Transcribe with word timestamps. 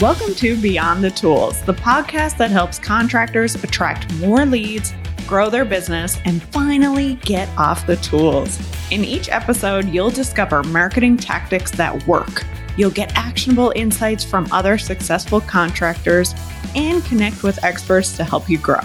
Welcome 0.00 0.34
to 0.36 0.58
Beyond 0.58 1.04
the 1.04 1.10
Tools, 1.10 1.60
the 1.60 1.74
podcast 1.74 2.38
that 2.38 2.50
helps 2.50 2.78
contractors 2.78 3.54
attract 3.56 4.10
more 4.14 4.46
leads, 4.46 4.94
grow 5.26 5.50
their 5.50 5.66
business, 5.66 6.16
and 6.24 6.42
finally 6.42 7.16
get 7.16 7.50
off 7.58 7.86
the 7.86 7.96
tools. 7.96 8.58
In 8.90 9.04
each 9.04 9.28
episode, 9.28 9.90
you'll 9.90 10.08
discover 10.08 10.62
marketing 10.62 11.18
tactics 11.18 11.70
that 11.72 12.06
work. 12.06 12.46
You'll 12.78 12.90
get 12.90 13.14
actionable 13.14 13.74
insights 13.76 14.24
from 14.24 14.50
other 14.52 14.78
successful 14.78 15.42
contractors 15.42 16.34
and 16.74 17.04
connect 17.04 17.42
with 17.42 17.62
experts 17.62 18.16
to 18.16 18.24
help 18.24 18.48
you 18.48 18.56
grow. 18.56 18.80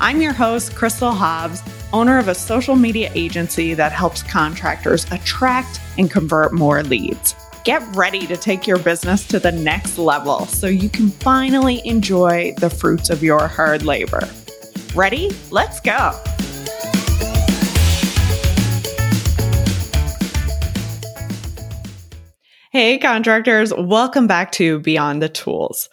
I'm 0.00 0.20
your 0.20 0.32
host, 0.32 0.74
Crystal 0.74 1.12
Hobbs, 1.12 1.62
owner 1.92 2.18
of 2.18 2.26
a 2.26 2.34
social 2.34 2.74
media 2.74 3.12
agency 3.14 3.74
that 3.74 3.92
helps 3.92 4.24
contractors 4.24 5.06
attract 5.12 5.80
and 5.96 6.10
convert 6.10 6.52
more 6.52 6.82
leads. 6.82 7.36
Get 7.66 7.82
ready 7.96 8.28
to 8.28 8.36
take 8.36 8.68
your 8.68 8.78
business 8.78 9.26
to 9.26 9.40
the 9.40 9.50
next 9.50 9.98
level 9.98 10.46
so 10.46 10.68
you 10.68 10.88
can 10.88 11.10
finally 11.10 11.84
enjoy 11.84 12.54
the 12.58 12.70
fruits 12.70 13.10
of 13.10 13.24
your 13.24 13.48
hard 13.48 13.82
labor. 13.82 14.20
Ready? 14.94 15.32
Let's 15.50 15.80
go. 15.80 16.12
Hey, 22.70 22.98
contractors, 22.98 23.74
welcome 23.74 24.28
back 24.28 24.52
to 24.52 24.78
Beyond 24.78 25.20
the 25.20 25.28
Tools. 25.28 25.88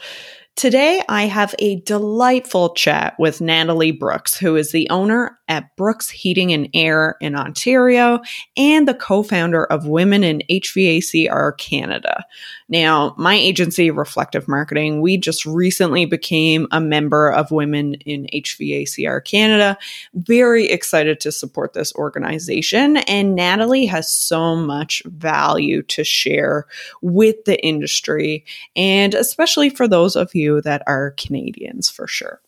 Today, 0.55 1.01
I 1.09 1.23
have 1.23 1.55
a 1.57 1.77
delightful 1.77 2.75
chat 2.75 3.15
with 3.17 3.41
Natalie 3.41 3.91
Brooks, 3.91 4.37
who 4.37 4.55
is 4.55 4.71
the 4.71 4.87
owner 4.91 5.39
at 5.47 5.75
Brooks 5.75 6.09
Heating 6.09 6.53
and 6.53 6.69
Air 6.75 7.17
in 7.19 7.35
Ontario 7.35 8.21
and 8.55 8.87
the 8.87 8.93
co 8.93 9.23
founder 9.23 9.65
of 9.65 9.87
Women 9.87 10.23
in 10.23 10.43
HVACR 10.49 11.57
Canada. 11.57 12.23
Now, 12.69 13.15
my 13.17 13.33
agency, 13.33 13.89
Reflective 13.89 14.47
Marketing, 14.47 15.01
we 15.01 15.17
just 15.17 15.43
recently 15.45 16.05
became 16.05 16.67
a 16.71 16.79
member 16.79 17.31
of 17.31 17.51
Women 17.51 17.95
in 18.05 18.27
HVACR 18.33 19.25
Canada. 19.25 19.77
Very 20.13 20.67
excited 20.67 21.19
to 21.21 21.31
support 21.31 21.73
this 21.73 21.93
organization. 21.95 22.97
And 22.97 23.35
Natalie 23.35 23.87
has 23.87 24.11
so 24.13 24.55
much 24.55 25.01
value 25.05 25.81
to 25.83 26.03
share 26.03 26.67
with 27.01 27.43
the 27.45 27.59
industry, 27.65 28.45
and 28.75 29.15
especially 29.15 29.69
for 29.69 29.87
those 29.87 30.15
of 30.15 30.33
you 30.35 30.42
that 30.61 30.83
are 30.87 31.11
Canadians 31.11 31.89
for 31.89 32.07
sure. 32.07 32.41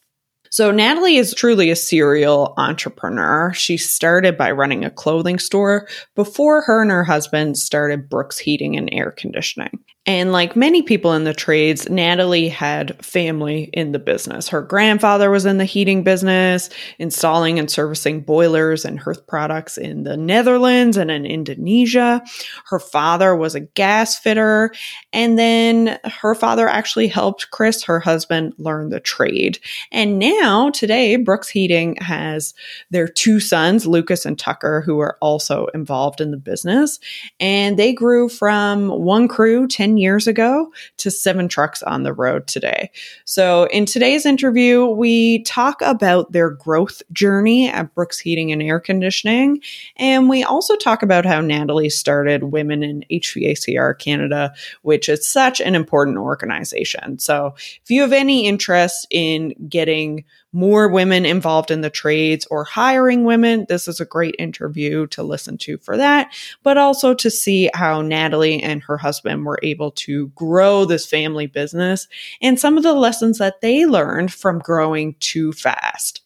So, 0.52 0.72
Natalie 0.72 1.18
is 1.18 1.34
truly 1.34 1.70
a 1.70 1.76
serial 1.76 2.54
entrepreneur. 2.58 3.52
She 3.54 3.78
started 3.78 4.38
by 4.38 4.52
running 4.52 4.86
a 4.86 4.90
clothing 4.90 5.38
store 5.38 5.88
before 6.16 6.62
her 6.62 6.82
and 6.82 6.92
her 6.92 7.04
husband 7.04 7.58
started 7.58 8.10
Brooks 8.10 8.38
Heating 8.38 8.78
and 8.78 8.90
Air 8.92 9.12
Conditioning. 9.12 9.80
And 10.08 10.32
like 10.32 10.56
many 10.56 10.84
people 10.84 11.14
in 11.14 11.24
the 11.24 11.34
trades, 11.34 11.90
Natalie 11.90 12.48
had 12.48 13.04
family 13.04 13.72
in 13.74 13.92
the 13.92 13.98
business. 13.98 14.50
Her 14.50 14.62
grandfather 14.62 15.32
was 15.32 15.48
in 15.48 15.58
the 15.58 15.66
heating 15.66 16.04
business, 16.04 16.70
installing 17.00 17.58
and 17.58 17.72
servicing 17.72 18.22
boilers 18.22 18.86
and 18.86 19.00
hearth 19.00 19.26
products 19.26 19.80
in 19.80 20.04
the 20.04 20.16
Netherlands 20.16 20.96
and 20.96 21.10
in 21.10 21.26
Indonesia. 21.26 22.22
Her 22.68 22.78
father 22.78 23.36
was 23.36 23.56
a 23.56 23.62
gas 23.62 24.20
fitter. 24.20 24.72
And 25.12 25.40
then 25.40 26.00
her 26.06 26.36
father 26.36 26.68
actually 26.68 27.08
helped 27.08 27.50
Chris, 27.50 27.84
her 27.86 28.00
husband, 28.00 28.54
learn 28.60 28.90
the 28.90 29.00
trade. 29.00 29.58
And 29.92 30.20
now, 30.20 30.70
today, 30.70 31.16
Brooks 31.16 31.50
Heating 31.50 31.96
has 31.96 32.54
their 32.92 33.08
two 33.08 33.40
sons, 33.40 33.88
Lucas 33.88 34.26
and 34.26 34.38
Tucker, 34.38 34.82
who 34.82 35.00
are 35.00 35.18
also 35.20 35.66
involved 35.74 36.22
in 36.22 36.30
the 36.30 36.38
business. 36.38 37.00
And 37.40 37.80
they 37.80 37.92
grew 37.92 38.30
from 38.30 38.90
one 38.90 39.28
crew 39.28 39.68
10 39.68 39.95
years 39.98 40.28
ago 40.28 40.72
to 40.98 41.12
seven 41.12 41.48
trucks 41.48 41.84
on 41.84 42.04
the 42.04 42.14
road 42.14 42.48
today. 42.48 42.92
So, 43.26 43.66
in 43.66 43.86
today's 43.86 44.26
interview, 44.26 44.86
we 44.86 45.44
talk 45.44 45.82
about 45.82 46.32
their 46.32 46.50
growth 46.50 47.02
journey 47.12 47.70
at 47.70 47.94
Brooks 47.94 48.20
Heating 48.20 48.52
and 48.52 48.62
Air 48.62 48.80
Conditioning. 48.80 49.62
And 49.98 50.30
we 50.30 50.44
also 50.44 50.76
talk 50.76 51.04
about 51.04 51.26
how 51.26 51.42
Natalie 51.42 51.90
started 51.90 52.44
Women 52.44 52.84
in 52.84 53.06
HVACR 53.12 53.98
Canada, 54.00 54.54
which 54.82 55.10
is 55.10 55.28
such 55.28 55.60
an 55.60 55.76
important 55.76 56.18
organization. 56.18 57.20
So, 57.20 57.54
if 57.58 57.90
you 57.90 58.02
have 58.02 58.14
any 58.14 58.48
interest 58.48 59.08
in 59.10 59.54
getting 59.68 60.26
more 60.56 60.88
women 60.88 61.26
involved 61.26 61.70
in 61.70 61.82
the 61.82 61.90
trades 61.90 62.48
or 62.50 62.64
hiring 62.64 63.26
women, 63.26 63.66
this 63.68 63.90
is 63.90 64.00
a 64.00 64.06
great 64.06 64.34
interview 64.40 65.06
to 65.08 65.22
listen 65.22 65.58
to 65.58 65.78
for 65.80 65.98
that, 65.98 66.34
but 66.64 66.78
also 66.78 67.14
to 67.14 67.30
see 67.30 67.70
how 67.74 68.02
Natalie 68.02 68.64
and 68.64 68.82
her 68.84 68.98
husband 68.98 69.46
were 69.46 69.60
able 69.64 69.92
to 69.92 70.30
grow 70.30 70.86
this 70.86 71.06
family 71.06 71.46
business 71.46 72.08
and 72.42 72.58
some 72.58 72.78
of 72.78 72.84
the 72.84 72.94
lessons 72.94 73.38
that 73.38 73.60
they 73.60 73.86
learned 73.86 74.32
from 74.32 74.60
growing 74.60 75.16
too 75.20 75.52
fast. 75.52 76.22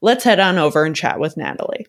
Let's 0.00 0.22
head 0.22 0.38
on 0.38 0.58
over 0.58 0.84
and 0.84 0.94
chat 0.94 1.18
with 1.18 1.36
Natalie. 1.36 1.88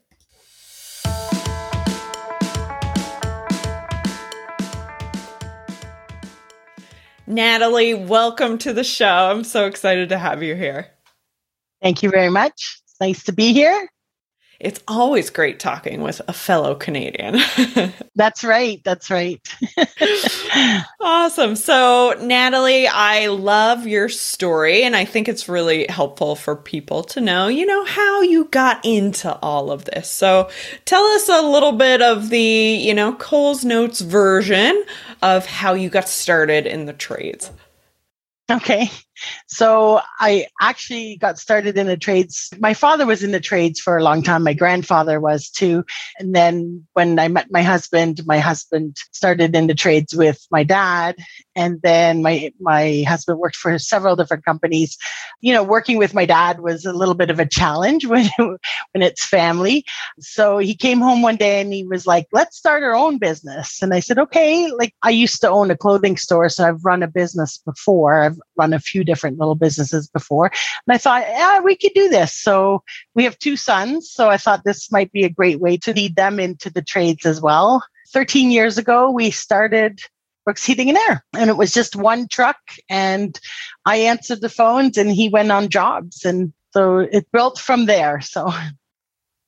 Natalie, 7.26 7.94
welcome 7.94 8.58
to 8.58 8.72
the 8.72 8.84
show. 8.84 9.30
I'm 9.30 9.44
so 9.44 9.66
excited 9.66 10.08
to 10.08 10.18
have 10.18 10.42
you 10.42 10.56
here. 10.56 10.93
Thank 11.84 12.02
you 12.02 12.08
very 12.08 12.30
much. 12.30 12.80
It's 12.82 12.96
nice 12.98 13.24
to 13.24 13.32
be 13.32 13.52
here. 13.52 13.90
It's 14.58 14.80
always 14.88 15.28
great 15.28 15.60
talking 15.60 16.00
with 16.00 16.22
a 16.26 16.32
fellow 16.32 16.74
Canadian. 16.74 17.38
that's 18.14 18.42
right. 18.42 18.80
That's 18.84 19.10
right. 19.10 19.38
awesome. 21.00 21.56
So, 21.56 22.14
Natalie, 22.22 22.88
I 22.88 23.26
love 23.26 23.86
your 23.86 24.08
story, 24.08 24.82
and 24.82 24.96
I 24.96 25.04
think 25.04 25.28
it's 25.28 25.46
really 25.46 25.84
helpful 25.90 26.36
for 26.36 26.56
people 26.56 27.02
to 27.02 27.20
know, 27.20 27.48
you 27.48 27.66
know, 27.66 27.84
how 27.84 28.22
you 28.22 28.46
got 28.46 28.82
into 28.82 29.36
all 29.40 29.70
of 29.70 29.84
this. 29.84 30.08
So, 30.08 30.48
tell 30.86 31.04
us 31.04 31.28
a 31.28 31.42
little 31.42 31.72
bit 31.72 32.00
of 32.00 32.30
the, 32.30 32.40
you 32.40 32.94
know, 32.94 33.12
Coles 33.16 33.62
Notes 33.62 34.00
version 34.00 34.82
of 35.20 35.44
how 35.44 35.74
you 35.74 35.90
got 35.90 36.08
started 36.08 36.66
in 36.66 36.86
the 36.86 36.94
trades. 36.94 37.50
Okay. 38.50 38.90
So 39.46 40.00
I 40.18 40.46
actually 40.60 41.16
got 41.16 41.38
started 41.38 41.78
in 41.78 41.86
the 41.86 41.96
trades. 41.96 42.52
My 42.58 42.74
father 42.74 43.06
was 43.06 43.22
in 43.22 43.30
the 43.30 43.40
trades 43.40 43.80
for 43.80 43.96
a 43.96 44.02
long 44.02 44.22
time. 44.22 44.42
My 44.42 44.54
grandfather 44.54 45.20
was 45.20 45.48
too. 45.48 45.84
And 46.18 46.34
then 46.34 46.86
when 46.94 47.18
I 47.18 47.28
met 47.28 47.50
my 47.50 47.62
husband, 47.62 48.20
my 48.26 48.38
husband 48.38 48.96
started 49.12 49.54
in 49.54 49.66
the 49.66 49.74
trades 49.74 50.14
with 50.14 50.44
my 50.50 50.64
dad. 50.64 51.16
And 51.54 51.80
then 51.82 52.22
my 52.22 52.52
my 52.60 53.04
husband 53.06 53.38
worked 53.38 53.56
for 53.56 53.78
several 53.78 54.16
different 54.16 54.44
companies. 54.44 54.96
You 55.40 55.52
know, 55.52 55.62
working 55.62 55.98
with 55.98 56.14
my 56.14 56.26
dad 56.26 56.60
was 56.60 56.84
a 56.84 56.92
little 56.92 57.14
bit 57.14 57.30
of 57.30 57.38
a 57.38 57.46
challenge 57.46 58.06
when 58.14 58.28
when 58.38 59.02
it's 59.02 59.24
family. 59.24 59.84
So 60.20 60.58
he 60.58 60.74
came 60.74 61.00
home 61.00 61.22
one 61.22 61.36
day 61.36 61.60
and 61.60 61.72
he 61.72 61.84
was 61.84 62.06
like, 62.06 62.26
"Let's 62.32 62.56
start 62.56 62.82
our 62.82 62.94
own 62.94 63.18
business." 63.18 63.82
And 63.82 63.94
I 63.94 64.00
said, 64.00 64.18
"Okay." 64.18 64.70
Like 64.72 64.94
I 65.02 65.10
used 65.10 65.40
to 65.42 65.50
own 65.50 65.70
a 65.70 65.76
clothing 65.76 66.16
store, 66.16 66.48
so 66.48 66.66
I've 66.66 66.84
run 66.84 67.02
a 67.02 67.08
business 67.08 67.58
before. 67.58 68.22
I've 68.22 68.38
run 68.56 68.72
a 68.72 68.80
few 68.80 69.03
different 69.04 69.38
little 69.38 69.54
businesses 69.54 70.08
before. 70.08 70.46
And 70.46 70.94
I 70.94 70.98
thought, 70.98 71.22
yeah, 71.22 71.60
we 71.60 71.76
could 71.76 71.92
do 71.94 72.08
this. 72.08 72.34
So 72.34 72.82
we 73.14 73.24
have 73.24 73.38
two 73.38 73.56
sons. 73.56 74.10
So 74.10 74.30
I 74.30 74.36
thought 74.36 74.64
this 74.64 74.90
might 74.90 75.12
be 75.12 75.24
a 75.24 75.30
great 75.30 75.60
way 75.60 75.76
to 75.78 75.92
lead 75.92 76.16
them 76.16 76.40
into 76.40 76.70
the 76.70 76.82
trades 76.82 77.26
as 77.26 77.40
well. 77.40 77.84
13 78.12 78.50
years 78.50 78.78
ago, 78.78 79.10
we 79.10 79.30
started 79.30 80.00
Brooks 80.44 80.64
Heating 80.64 80.88
and 80.88 80.98
Air. 80.98 81.24
And 81.36 81.50
it 81.50 81.56
was 81.56 81.72
just 81.72 81.96
one 81.96 82.28
truck. 82.28 82.58
And 82.88 83.38
I 83.86 83.96
answered 83.96 84.40
the 84.40 84.48
phones 84.48 84.98
and 84.98 85.10
he 85.10 85.28
went 85.28 85.50
on 85.50 85.68
jobs. 85.68 86.24
And 86.24 86.52
so 86.72 86.98
it 86.98 87.30
built 87.32 87.58
from 87.58 87.86
there. 87.86 88.20
So 88.20 88.52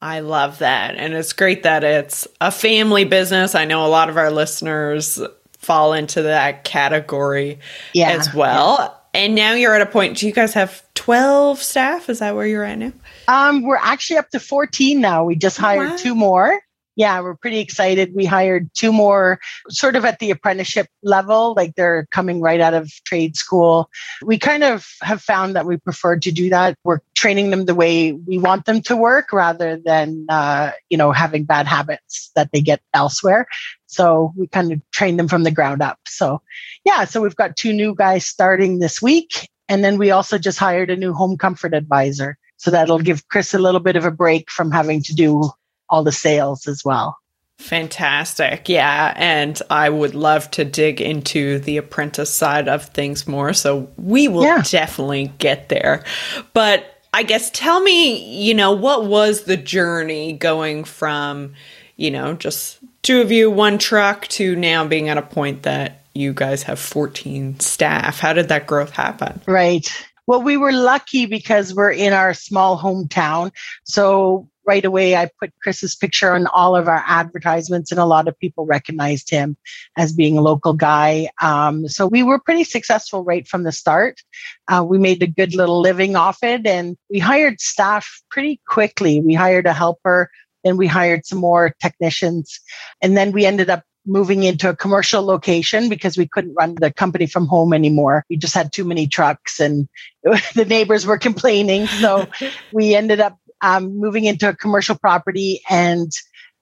I 0.01 0.21
love 0.21 0.59
that. 0.59 0.97
And 0.97 1.15
it's 1.15 1.33
great 1.33 1.63
that 1.63 1.85
it's 1.85 2.29
a 2.41 2.51
family 2.51 3.05
business. 3.05 3.55
I 3.55 3.65
know 3.65 3.85
a 3.85 3.89
lot 3.89 4.09
of 4.09 4.17
our 4.17 4.31
listeners 4.31 5.21
fall 5.59 5.95
into 5.95 6.23
that 6.23 6.65
category 6.65 7.59
yeah, 7.93 8.11
as 8.11 8.33
well. 8.33 8.77
Yeah. 8.79 8.89
And 9.17 9.35
now 9.35 9.55
you're 9.55 9.75
at 9.75 9.81
a 9.81 9.87
point, 9.87 10.19
do 10.19 10.27
you 10.27 10.33
guys 10.33 10.53
have 10.53 10.83
12 10.95 11.63
staff? 11.63 12.11
Is 12.11 12.19
that 12.19 12.35
where 12.35 12.47
you're 12.47 12.65
at 12.65 12.79
now? 12.79 12.93
Um, 13.29 13.63
we're 13.63 13.77
actually 13.77 14.19
up 14.19 14.29
to 14.31 14.41
14 14.41 15.01
now. 15.01 15.25
We 15.25 15.37
just 15.37 15.57
hired 15.57 15.91
wow. 15.91 15.97
two 15.97 16.15
more 16.15 16.61
yeah, 16.97 17.21
we're 17.21 17.37
pretty 17.37 17.61
excited. 17.61 18.15
We 18.15 18.25
hired 18.25 18.71
two 18.75 18.91
more 18.91 19.39
sort 19.69 19.97
of 19.97 20.05
at 20.07 20.19
the 20.19 20.31
apprenticeship 20.31 20.89
level, 21.03 21.53
like 21.55 21.75
they're 21.75 22.07
coming 22.11 22.41
right 22.41 22.61
out 22.61 22.73
of 22.73 22.91
trade 23.05 23.37
school. 23.37 23.91
We 24.23 24.39
kind 24.39 24.65
of 24.65 24.87
have 25.03 25.21
found 25.21 25.55
that 25.55 25.67
we 25.67 25.77
prefer 25.77 26.19
to 26.19 26.33
do 26.33 26.49
that. 26.49 26.77
We're 26.85 27.01
training 27.15 27.51
them 27.51 27.67
the 27.67 27.75
way 27.75 28.13
we 28.13 28.39
want 28.39 28.65
them 28.65 28.81
to 28.83 28.97
work 28.97 29.33
rather 29.33 29.77
than, 29.77 30.25
uh, 30.31 30.73
you 30.89 30.97
know, 30.97 31.13
having 31.13 31.45
bad 31.45 31.67
habits 31.67 32.31
that 32.35 32.51
they 32.53 32.63
get 32.63 32.81
elsewhere. 32.95 33.47
So 33.87 34.33
we 34.35 34.47
kind 34.47 34.73
of 34.73 34.81
train 34.91 35.19
them 35.19 35.29
from 35.29 35.43
the 35.43 35.51
ground 35.51 35.83
up. 35.83 35.99
So, 36.09 36.41
yeah, 36.85 37.05
so 37.05 37.21
we've 37.21 37.37
got 37.37 37.57
two 37.57 37.75
new 37.75 37.95
guys 37.95 38.25
starting 38.25 38.79
this 38.79 39.03
week. 39.03 39.51
And 39.69 39.85
then 39.85 39.99
we 39.99 40.11
also 40.11 40.39
just 40.39 40.59
hired 40.59 40.91
a 40.91 40.97
new 40.97 41.13
home 41.13 41.37
comfort 41.37 41.75
advisor. 41.75 42.39
So 42.57 42.71
that'll 42.71 43.01
give 43.01 43.29
Chris 43.29 43.53
a 43.53 43.59
little 43.59 43.81
bit 43.81 43.97
of 43.97 44.07
a 44.07 44.11
break 44.11 44.51
from 44.51 44.71
having 44.71 45.03
to 45.03 45.15
do 45.15 45.51
all 45.89 46.03
the 46.03 46.13
sales 46.13 46.67
as 46.67 46.85
well. 46.85 47.17
Fantastic. 47.59 48.69
Yeah. 48.69 49.15
And 49.17 49.61
I 49.71 49.89
would 49.89 50.15
love 50.15 50.51
to 50.53 50.65
dig 50.65 51.01
into 51.01 51.59
the 51.61 51.79
apprentice 51.79 52.33
side 52.33 52.69
of 52.69 52.87
things 52.87 53.27
more. 53.27 53.53
So 53.55 53.91
we 53.97 54.29
will 54.29 54.45
yeah. 54.45 54.63
definitely 54.69 55.33
get 55.39 55.69
there. 55.69 56.05
But 56.53 56.85
I 57.15 57.23
guess 57.23 57.51
tell 57.51 57.81
me, 57.81 58.45
you 58.47 58.53
know, 58.53 58.73
what 58.73 59.07
was 59.07 59.45
the 59.45 59.57
journey 59.57 60.35
going 60.35 60.85
from, 60.85 61.55
you 61.97 62.11
know, 62.11 62.35
just 62.35 62.79
two 63.03 63.23
of 63.23 63.33
you, 63.33 63.51
one 63.51 63.79
truck 63.79 64.29
to 64.29 64.55
now 64.55 64.87
being 64.87 65.09
at 65.09 65.17
a 65.17 65.23
point 65.23 65.63
that 65.63 66.03
you 66.13 66.35
guys 66.35 66.63
have 66.65 66.79
14 66.79 67.59
staff? 67.59 68.19
How 68.19 68.35
did 68.35 68.49
that 68.49 68.67
growth 68.67 68.91
happen? 68.91 69.41
Right. 69.47 69.89
Well, 70.27 70.43
we 70.43 70.59
were 70.59 70.73
lucky 70.73 71.25
because 71.25 71.75
we're 71.75 71.93
in 71.93 72.13
our 72.13 72.35
small 72.35 72.79
hometown. 72.79 73.53
So 73.85 74.47
right 74.67 74.85
away, 74.85 75.17
I 75.17 75.31
put 75.41 75.53
Chris's 75.63 75.95
picture 75.95 76.33
on 76.35 76.47
all 76.49 76.77
of 76.77 76.89
our 76.89 77.03
advertisements, 77.07 77.91
and 77.91 78.01
a 78.01 78.05
lot 78.05 78.29
of 78.29 78.39
people 78.39 78.67
recognized 78.67 79.31
him 79.31 79.57
as 79.97 80.13
being 80.13 80.37
a 80.37 80.43
local 80.43 80.73
guy. 80.73 81.31
Um, 81.41 81.89
so 81.89 82.07
we 82.07 82.23
were 82.23 82.39
pretty 82.39 82.65
successful 82.65 83.25
right 83.25 83.47
from 83.47 83.63
the 83.63 83.73
start. 83.73 84.21
Uh, 84.69 84.85
we 84.87 84.99
made 84.99 85.23
a 85.23 85.27
good 85.27 85.55
little 85.55 85.81
living 85.81 86.17
off 86.17 86.39
it, 86.43 86.67
and 86.67 86.97
we 87.11 87.19
hired 87.19 87.61
staff 87.61 88.23
pretty 88.31 88.61
quickly. 88.67 89.21
We 89.21 89.35
hired 89.35 89.67
a 89.67 89.73
helper, 89.73 90.31
then 90.65 90.77
we 90.77 90.87
hired 90.87 91.27
some 91.27 91.39
more 91.39 91.75
technicians, 91.81 92.61
and 93.01 93.17
then 93.17 93.33
we 93.33 93.47
ended 93.47 93.71
up 93.71 93.85
moving 94.07 94.45
into 94.45 94.69
a 94.69 94.77
commercial 94.77 95.23
location 95.23 95.89
because 95.89 96.17
we 96.17 96.29
couldn't 96.29 96.55
run 96.55 96.77
the 96.77 96.93
company 96.93 97.27
from 97.27 97.47
home 97.47 97.73
anymore. 97.73 98.25
We 98.31 98.37
just 98.37 98.55
had 98.55 98.73
too 98.73 98.85
many 98.85 99.07
trucks 99.07 99.61
and 99.61 99.89
the 100.23 100.65
neighbors 100.65 101.05
were 101.05 101.19
complaining. 101.19 101.87
So 101.87 102.27
we 102.73 102.95
ended 102.95 103.21
up 103.21 103.37
um, 103.67 103.99
moving 103.99 104.25
into 104.25 104.49
a 104.49 104.55
commercial 104.55 104.97
property. 104.97 105.61
And 105.69 106.13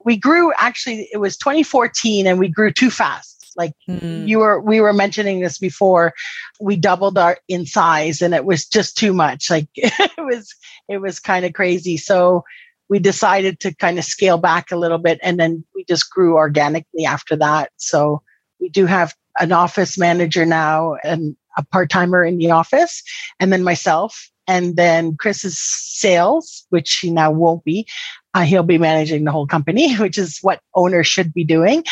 we 0.04 0.16
grew 0.16 0.52
actually 0.58 1.08
it 1.12 1.18
was 1.18 1.36
2014 1.36 2.26
and 2.26 2.38
we 2.38 2.48
grew 2.48 2.72
too 2.72 2.90
fast. 2.90 3.52
Like 3.56 3.72
mm. 3.88 4.26
you 4.26 4.38
were 4.38 4.60
we 4.60 4.80
were 4.80 4.92
mentioning 4.92 5.40
this 5.40 5.58
before. 5.58 6.14
We 6.60 6.76
doubled 6.76 7.18
our 7.18 7.36
in 7.46 7.66
size 7.66 8.22
and 8.22 8.34
it 8.34 8.44
was 8.44 8.66
just 8.66 8.96
too 8.96 9.12
much. 9.12 9.50
Like 9.50 9.68
it 9.76 10.12
was 10.18 10.54
it 10.88 10.98
was 10.98 11.20
kind 11.20 11.44
of 11.44 11.52
crazy. 11.52 11.96
So 11.96 12.44
we 12.88 12.98
decided 12.98 13.60
to 13.60 13.74
kind 13.74 13.98
of 13.98 14.04
scale 14.04 14.38
back 14.38 14.70
a 14.70 14.76
little 14.76 14.98
bit 14.98 15.18
and 15.22 15.38
then 15.38 15.64
we 15.74 15.84
just 15.84 16.10
grew 16.10 16.36
organically 16.36 17.04
after 17.04 17.36
that. 17.36 17.70
So 17.76 18.22
we 18.60 18.68
do 18.70 18.86
have 18.86 19.14
an 19.38 19.52
office 19.52 19.98
manager 19.98 20.46
now 20.46 20.96
and 21.04 21.36
a 21.56 21.64
part-timer 21.64 22.24
in 22.24 22.38
the 22.38 22.50
office 22.50 23.02
and 23.38 23.52
then 23.52 23.62
myself 23.62 24.30
and 24.46 24.76
then 24.76 25.16
Chris's 25.16 25.58
sales, 25.58 26.66
which 26.70 26.98
he 27.00 27.10
now 27.10 27.30
won't 27.30 27.64
be. 27.64 27.86
Uh, 28.34 28.42
he'll 28.42 28.62
be 28.62 28.78
managing 28.78 29.24
the 29.24 29.32
whole 29.32 29.46
company, 29.46 29.94
which 29.98 30.18
is 30.18 30.38
what 30.42 30.60
owners 30.74 31.06
should 31.06 31.32
be 31.32 31.44
doing. 31.44 31.84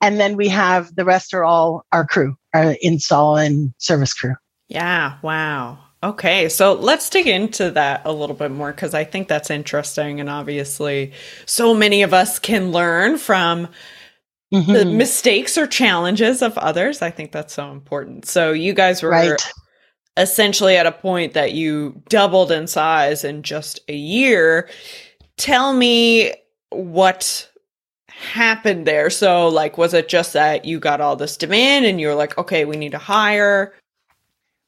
And 0.00 0.18
then 0.18 0.36
we 0.36 0.48
have 0.48 0.94
the 0.94 1.04
rest 1.04 1.32
are 1.34 1.44
all 1.44 1.84
our 1.92 2.04
crew, 2.04 2.36
our 2.54 2.74
install 2.80 3.36
and 3.36 3.72
service 3.78 4.14
crew. 4.14 4.34
Yeah. 4.68 5.18
Wow. 5.22 5.78
Okay. 6.02 6.48
So 6.48 6.72
let's 6.72 7.08
dig 7.08 7.28
into 7.28 7.70
that 7.72 8.02
a 8.04 8.12
little 8.12 8.34
bit 8.34 8.50
more 8.50 8.72
because 8.72 8.94
I 8.94 9.04
think 9.04 9.28
that's 9.28 9.50
interesting. 9.50 10.18
And 10.18 10.28
obviously, 10.28 11.12
so 11.46 11.74
many 11.74 12.02
of 12.02 12.12
us 12.12 12.40
can 12.40 12.72
learn 12.72 13.18
from 13.18 13.68
mm-hmm. 14.52 14.72
the 14.72 14.84
mistakes 14.84 15.56
or 15.56 15.68
challenges 15.68 16.42
of 16.42 16.58
others. 16.58 17.02
I 17.02 17.10
think 17.10 17.30
that's 17.30 17.54
so 17.54 17.70
important. 17.70 18.26
So 18.26 18.50
you 18.52 18.72
guys 18.72 19.02
were 19.02 19.10
right 19.10 19.52
essentially 20.16 20.76
at 20.76 20.86
a 20.86 20.92
point 20.92 21.32
that 21.34 21.52
you 21.52 22.00
doubled 22.08 22.52
in 22.52 22.66
size 22.66 23.24
in 23.24 23.42
just 23.42 23.80
a 23.88 23.96
year. 23.96 24.68
Tell 25.36 25.72
me 25.72 26.32
what 26.70 27.48
happened 28.08 28.86
there. 28.86 29.10
So, 29.10 29.48
like, 29.48 29.78
was 29.78 29.94
it 29.94 30.08
just 30.08 30.32
that 30.34 30.64
you 30.64 30.78
got 30.78 31.00
all 31.00 31.16
this 31.16 31.36
demand 31.36 31.86
and 31.86 32.00
you're 32.00 32.14
like, 32.14 32.36
okay, 32.38 32.64
we 32.64 32.76
need 32.76 32.92
to 32.92 32.98
hire? 32.98 33.74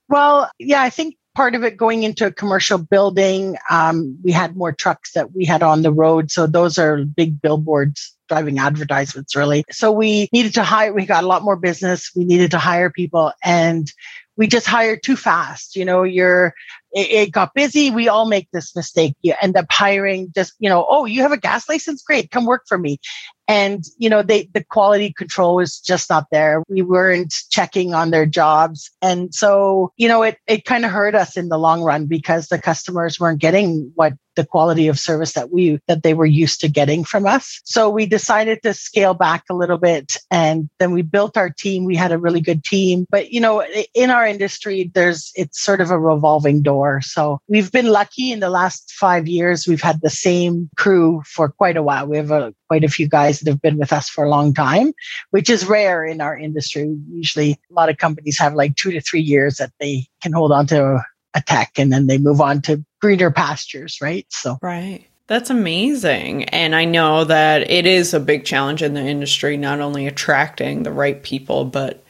Well, 0.09 0.51
yeah, 0.59 0.83
I 0.83 0.91
think 0.91 1.17
part 1.35 1.55
of 1.55 1.63
it 1.65 1.77
going 1.77 2.03
into 2.03 2.27
a 2.27 2.33
commercial 2.33 2.79
building, 2.79 3.57
um, 3.71 4.19
we 4.23 4.33
had 4.33 4.57
more 4.57 4.73
trucks 4.73 5.13
that 5.13 5.35
we 5.35 5.45
had 5.45 5.63
on 5.63 5.83
the 5.83 5.93
road. 5.93 6.31
So, 6.31 6.47
those 6.47 6.79
are 6.79 7.05
big 7.05 7.41
billboards 7.41 8.14
driving 8.35 8.59
advertisements, 8.59 9.37
really. 9.37 9.65
So, 9.71 9.93
we 9.93 10.29
needed 10.33 10.55
to 10.55 10.65
hire, 10.65 10.93
we 10.93 11.07
got 11.07 11.25
a 11.25 11.27
lot 11.27 11.43
more 11.43 11.57
business. 11.57 12.11
We 12.17 12.25
needed 12.25 12.51
to 12.51 12.59
hire 12.59 12.91
people. 12.91 13.33
And 13.43 13.91
we 14.37 14.49
just 14.49 14.67
hired 14.67 15.03
too 15.03 15.17
fast. 15.17 15.77
You 15.77 15.85
know, 15.85 16.03
you're, 16.03 16.55
it, 16.93 17.11
it, 17.11 17.33
got 17.33 17.55
busy. 17.55 17.91
We 17.91 18.09
all 18.09 18.27
make 18.27 18.49
this 18.53 18.75
mistake. 18.75 19.15
You 19.23 19.35
end 19.41 19.57
up 19.57 19.67
hiring 19.71 20.33
just, 20.35 20.55
you 20.59 20.69
know, 20.69 20.85
oh, 20.89 21.05
you 21.05 21.23
have 21.23 21.33
a 21.33 21.37
gas 21.37 21.69
license? 21.69 22.03
Great. 22.03 22.31
Come 22.31 22.45
work 22.45 22.65
for 22.67 22.79
me. 22.79 22.99
And, 23.47 23.85
you 23.99 24.09
know, 24.09 24.23
they, 24.23 24.49
the 24.53 24.65
quality 24.65 25.13
control 25.13 25.57
was 25.57 25.79
just 25.79 26.11
not 26.11 26.27
there. 26.33 26.63
We 26.69 26.83
weren't 26.83 27.35
checking 27.51 27.95
on 27.95 28.11
their 28.11 28.27
jobs. 28.27 28.91
And 29.03 29.35
so, 29.35 29.93
you 29.97 30.09
know, 30.09 30.23
it, 30.23 30.39
it 30.47 30.65
kind 30.65 30.85
of 30.85 30.91
hurt 30.91 31.15
us 31.15 31.37
in 31.37 31.49
the 31.49 31.59
long 31.59 31.83
run 31.83 32.07
because 32.07 32.49
the 32.49 32.59
customers 32.59 33.21
weren't 33.21 33.41
getting 33.41 33.93
what 33.95 34.15
the 34.37 34.47
quality 34.47 34.89
of 34.89 34.99
service 34.99 35.33
that 35.33 35.51
we 35.51 35.81
that 35.89 36.03
they 36.03 36.15
were 36.15 36.27
used 36.27 36.61
to 36.61 36.69
getting 36.69 37.05
from 37.05 37.27
us. 37.27 37.61
So 37.65 37.89
we 37.89 38.07
decided 38.07 38.63
to 38.63 38.75
scale 38.75 39.15
back 39.15 39.45
a 39.51 39.55
little 39.55 39.79
bit 39.79 40.17
and 40.31 40.69
then 40.79 40.93
we 40.93 41.03
built 41.03 41.37
our 41.37 41.51
team. 41.51 41.85
We 41.85 41.97
had 41.97 42.13
a 42.13 42.19
really 42.19 42.41
good 42.41 42.65
team, 42.65 43.07
but 43.11 43.31
you 43.31 43.41
know, 43.41 43.65
in 43.95 44.11
our 44.11 44.27
industry 44.27 44.91
there's 44.95 45.33
it's 45.35 45.63
sort 45.63 45.81
of 45.81 45.91
a 45.91 45.99
revolving 45.99 46.63
door. 46.63 47.01
So 47.03 47.41
we've 47.49 47.73
been 47.73 47.89
lucky 47.89 48.33
in 48.33 48.41
the 48.41 48.51
last 48.51 48.93
5 48.93 49.27
years 49.27 49.67
we've 49.67 49.83
had 49.83 50.01
the 50.01 50.11
same 50.11 50.71
crew 50.77 51.23
for 51.27 51.49
quite 51.49 51.77
a 51.77 51.83
while. 51.83 52.07
We 52.07 52.17
have 52.17 52.31
a, 52.31 52.55
quite 52.69 52.85
a 52.85 52.89
few 52.89 53.09
guys 53.09 53.41
that 53.41 53.51
have 53.51 53.63
been 53.63 53.79
with 53.79 53.93
us 53.93 54.09
for 54.09 54.25
a 54.25 54.31
long 54.31 54.55
time, 54.55 54.93
which 55.31 55.51
is 55.51 55.67
rare 55.67 56.05
in 56.05 56.21
our 56.21 56.37
industry. 56.37 56.97
Usually 57.11 57.53
a 57.71 57.75
lot 57.75 57.89
of 57.89 57.99
companies 57.99 58.39
have 58.39 58.55
like 58.55 58.77
2 58.77 58.93
to 58.93 59.01
3 59.01 59.21
years 59.21 59.57
that 59.57 59.73
they 59.81 60.07
can 60.23 60.33
hold 60.33 60.53
on 60.53 60.67
to 60.69 61.05
a 61.35 61.43
tech 61.43 61.73
and 61.79 61.93
then 61.93 62.07
they 62.07 62.19
move 62.19 62.41
on 62.41 62.63
to 62.63 62.85
greener 63.05 63.31
pastures, 63.31 63.99
right? 64.01 64.25
So, 64.31 64.57
right. 64.63 65.05
That's 65.27 65.51
amazing. 65.51 66.45
And 66.45 66.75
I 66.75 66.87
know 66.87 67.25
that 67.25 67.71
it 67.71 67.85
is 67.85 68.15
a 68.15 68.21
big 68.21 68.47
challenge 68.47 68.83
in 68.83 68.95
the 68.95 69.03
industry, 69.03 69.59
not 69.59 69.81
only 69.81 70.07
attracting 70.07 70.85
the 70.85 70.91
right 70.91 71.23
people, 71.23 71.67
but 71.67 72.03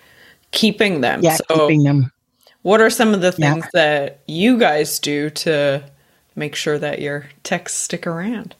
keeping 0.52 1.00
them. 1.00 1.20
Yeah, 1.20 1.34
so 1.48 1.66
keeping 1.66 1.82
them. 1.82 2.12
What 2.62 2.80
are 2.80 2.90
some 2.90 3.12
of 3.12 3.22
the 3.22 3.32
things 3.32 3.64
yeah. 3.64 3.70
that 3.72 4.20
you 4.28 4.56
guys 4.56 5.00
do 5.00 5.30
to 5.30 5.82
make 6.36 6.54
sure 6.54 6.78
that 6.78 7.00
your 7.00 7.26
techs 7.42 7.74
stick 7.74 8.06
around? 8.06 8.54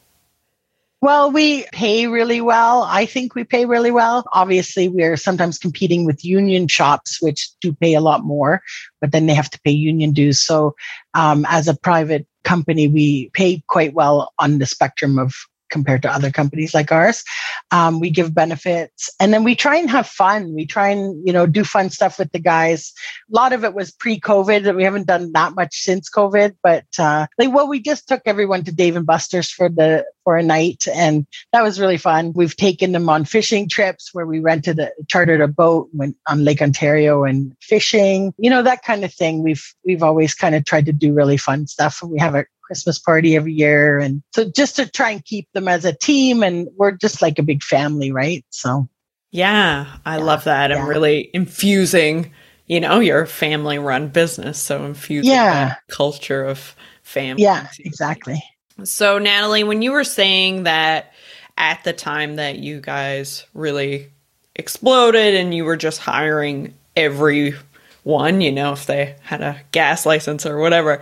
Well, 1.05 1.29
we 1.29 1.65
pay 1.71 2.07
really 2.07 2.41
well. 2.41 2.81
I 2.81 3.05
think 3.05 3.35
we 3.35 3.43
pay 3.43 3.67
really 3.67 3.91
well. 3.91 4.25
Obviously, 4.33 4.89
we're 4.89 5.17
sometimes 5.17 5.59
competing 5.59 6.03
with 6.03 6.25
union 6.25 6.67
shops, 6.67 7.21
which 7.21 7.51
do 7.61 7.73
pay 7.73 7.93
a 7.93 8.01
lot 8.01 8.23
more, 8.23 8.63
but 9.01 9.11
then 9.11 9.27
they 9.27 9.35
have 9.35 9.51
to 9.51 9.61
pay 9.63 9.69
union 9.69 10.13
dues. 10.13 10.41
So, 10.41 10.73
um, 11.13 11.45
as 11.47 11.67
a 11.67 11.77
private 11.77 12.25
company, 12.43 12.87
we 12.87 13.29
pay 13.35 13.61
quite 13.67 13.93
well 13.93 14.33
on 14.39 14.57
the 14.57 14.65
spectrum 14.65 15.19
of 15.19 15.35
compared 15.75 16.01
to 16.01 16.09
other 16.09 16.31
companies 16.31 16.73
like 16.73 16.89
ours. 16.89 17.21
Um, 17.69 17.99
we 17.99 18.09
give 18.09 18.33
benefits 18.33 19.09
and 19.19 19.33
then 19.33 19.43
we 19.43 19.55
try 19.55 19.75
and 19.75 19.89
have 19.89 20.07
fun. 20.07 20.55
We 20.55 20.65
try 20.65 20.87
and, 20.87 21.21
you 21.27 21.33
know, 21.33 21.45
do 21.45 21.65
fun 21.65 21.89
stuff 21.89 22.17
with 22.17 22.31
the 22.31 22.39
guys. 22.39 22.93
A 23.29 23.35
lot 23.35 23.51
of 23.51 23.65
it 23.65 23.73
was 23.73 23.91
pre 23.91 24.17
COVID. 24.17 24.63
That 24.63 24.77
we 24.77 24.85
haven't 24.85 25.07
done 25.07 25.33
that 25.33 25.53
much 25.53 25.75
since 25.75 26.09
COVID, 26.09 26.55
but, 26.63 26.85
uh, 26.97 27.27
like, 27.37 27.53
well, 27.53 27.67
we 27.67 27.81
just 27.81 28.07
took 28.07 28.21
everyone 28.25 28.63
to 28.63 28.71
Dave 28.71 28.95
and 28.95 29.05
Buster's 29.05 29.51
for 29.51 29.67
the, 29.67 30.05
for 30.23 30.37
a 30.37 30.43
night 30.43 30.87
and 30.87 31.27
that 31.51 31.61
was 31.61 31.77
really 31.77 31.97
fun. 31.97 32.31
We've 32.33 32.55
taken 32.55 32.93
them 32.93 33.09
on 33.09 33.25
fishing 33.25 33.67
trips 33.67 34.13
where 34.13 34.25
we 34.25 34.39
rented 34.39 34.79
a, 34.79 34.91
chartered 35.09 35.41
a 35.41 35.49
boat, 35.49 35.89
went 35.91 36.15
on 36.25 36.45
Lake 36.45 36.61
Ontario 36.61 37.25
and 37.25 37.53
fishing, 37.61 38.33
you 38.37 38.49
know, 38.49 38.63
that 38.63 38.83
kind 38.83 39.03
of 39.03 39.13
thing. 39.13 39.43
We've, 39.43 39.65
we've 39.85 40.03
always 40.03 40.33
kind 40.33 40.55
of 40.55 40.63
tried 40.63 40.85
to 40.85 40.93
do 40.93 41.13
really 41.13 41.37
fun 41.37 41.67
stuff. 41.67 42.01
We 42.01 42.19
have 42.19 42.33
a 42.33 42.45
Christmas 42.65 42.99
party 42.99 43.35
every 43.35 43.53
year. 43.53 43.99
And 43.99 44.23
so 44.33 44.49
just 44.49 44.75
to 44.77 44.89
try 44.89 45.11
and 45.11 45.23
keep 45.23 45.47
them 45.53 45.67
as 45.67 45.85
a 45.85 45.95
team 45.95 46.43
and 46.43 46.67
we're 46.75 46.91
just 46.91 47.21
like 47.21 47.39
a 47.39 47.43
big 47.43 47.63
family, 47.63 48.11
right? 48.11 48.45
So 48.49 48.87
yeah, 49.31 49.97
I 50.05 50.17
yeah, 50.17 50.23
love 50.23 50.45
that. 50.45 50.69
Yeah. 50.69 50.79
And 50.79 50.87
really 50.87 51.29
infusing, 51.33 52.31
you 52.67 52.79
know, 52.79 52.99
your 52.99 53.25
family 53.25 53.77
run 53.77 54.07
business. 54.07 54.59
So 54.59 54.85
infusing 54.85 55.31
yeah. 55.31 55.75
culture 55.89 56.43
of 56.43 56.75
family. 57.03 57.43
Yeah, 57.43 57.67
exactly. 57.79 58.43
So 58.83 59.19
Natalie, 59.19 59.63
when 59.63 59.81
you 59.81 59.91
were 59.91 60.03
saying 60.03 60.63
that 60.63 61.13
at 61.57 61.83
the 61.83 61.93
time 61.93 62.35
that 62.35 62.59
you 62.59 62.81
guys 62.81 63.45
really 63.53 64.11
exploded 64.55 65.35
and 65.35 65.53
you 65.53 65.65
were 65.65 65.77
just 65.77 65.99
hiring 65.99 66.73
everyone, 66.95 68.41
you 68.41 68.51
know, 68.51 68.73
if 68.73 68.85
they 68.85 69.15
had 69.21 69.41
a 69.41 69.61
gas 69.71 70.05
license 70.05 70.45
or 70.45 70.57
whatever, 70.57 71.01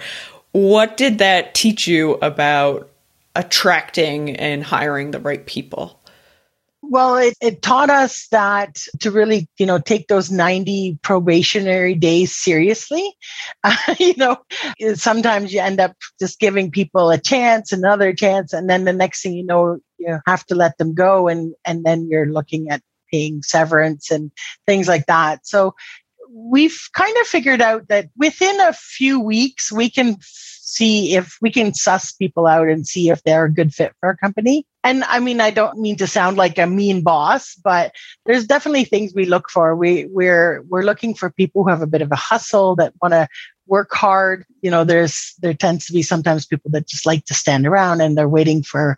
what 0.54 0.98
did 0.98 1.18
that 1.18 1.54
teach 1.54 1.88
you 1.88 2.14
about 2.16 2.90
attracting 3.36 4.36
and 4.36 4.64
hiring 4.64 5.12
the 5.12 5.20
right 5.20 5.46
people? 5.46 6.00
Well, 6.86 7.16
it, 7.16 7.34
it 7.42 7.62
taught 7.62 7.90
us 7.90 8.28
that 8.28 8.76
to 9.00 9.10
really, 9.10 9.48
you 9.58 9.66
know, 9.66 9.80
take 9.80 10.08
those 10.08 10.30
90 10.30 11.00
probationary 11.02 11.96
days 11.96 12.36
seriously. 12.36 13.10
Uh, 13.64 13.76
you 14.00 14.14
know, 14.18 14.38
sometimes 14.94 15.54
you 15.54 15.62
end 15.62 15.80
up 15.80 15.96
just 16.20 16.40
giving 16.40 16.72
people 16.72 17.10
a 17.10 17.18
chance, 17.18 17.72
another 17.72 18.14
chance, 18.14 18.54
and 18.54 18.70
then 18.70 18.84
the 18.84 18.94
next 18.94 19.24
thing 19.24 19.34
you 19.34 19.46
know, 19.46 19.80
you 19.98 20.20
have 20.28 20.46
to 20.48 20.56
let 20.56 20.78
them 20.78 20.94
go. 20.94 21.30
And, 21.30 21.56
and 21.66 21.86
then 21.86 22.10
you're 22.10 22.28
looking 22.28 22.70
at 22.70 22.82
paying 23.10 23.42
severance 23.44 24.12
and 24.12 24.32
things 24.68 24.88
like 24.88 25.06
that. 25.06 25.48
So 25.48 25.76
we've 26.34 26.90
kind 26.94 27.16
of 27.22 27.28
figured 27.28 27.62
out 27.62 27.88
that 27.90 28.10
within 28.18 28.60
a 28.62 28.74
few 28.74 29.20
weeks, 29.20 29.72
we 29.72 29.90
can 29.90 30.18
see 30.74 31.16
if 31.16 31.38
we 31.40 31.52
can 31.52 31.74
suss 31.74 32.12
people 32.12 32.48
out 32.48 32.68
and 32.68 32.88
see 32.88 33.10
if 33.10 33.22
they're 33.24 33.46
a 33.46 33.54
good 33.54 33.74
fit 33.74 33.94
for 34.00 34.08
our 34.08 34.18
company. 34.18 34.66
And 34.84 35.04
I 35.04 35.20
mean, 35.20 35.40
I 35.40 35.52
don't 35.52 35.78
mean 35.78 35.96
to 35.98 36.08
sound 36.08 36.36
like 36.38 36.58
a 36.58 36.66
mean 36.66 37.04
boss, 37.04 37.56
but 37.56 37.94
there's 38.26 38.48
definitely 38.48 38.84
things 38.84 39.14
we 39.14 39.26
look 39.26 39.50
for. 39.50 39.76
We 39.76 40.06
we're 40.06 40.64
we're 40.68 40.84
looking 40.84 41.14
for 41.14 41.30
people 41.30 41.64
who 41.64 41.70
have 41.70 41.84
a 41.84 41.88
bit 41.88 42.02
of 42.02 42.12
a 42.12 42.18
hustle 42.18 42.76
that 42.78 42.94
want 43.02 43.14
to 43.14 43.28
work 43.68 43.94
hard. 43.94 44.46
You 44.62 44.72
know, 44.72 44.84
there's 44.84 45.36
there 45.40 45.54
tends 45.54 45.86
to 45.86 45.94
be 45.94 46.02
sometimes 46.02 46.48
people 46.48 46.72
that 46.72 46.88
just 46.88 47.06
like 47.06 47.26
to 47.26 47.34
stand 47.34 47.68
around 47.68 48.02
and 48.02 48.18
they're 48.18 48.28
waiting 48.28 48.64
for 48.64 48.98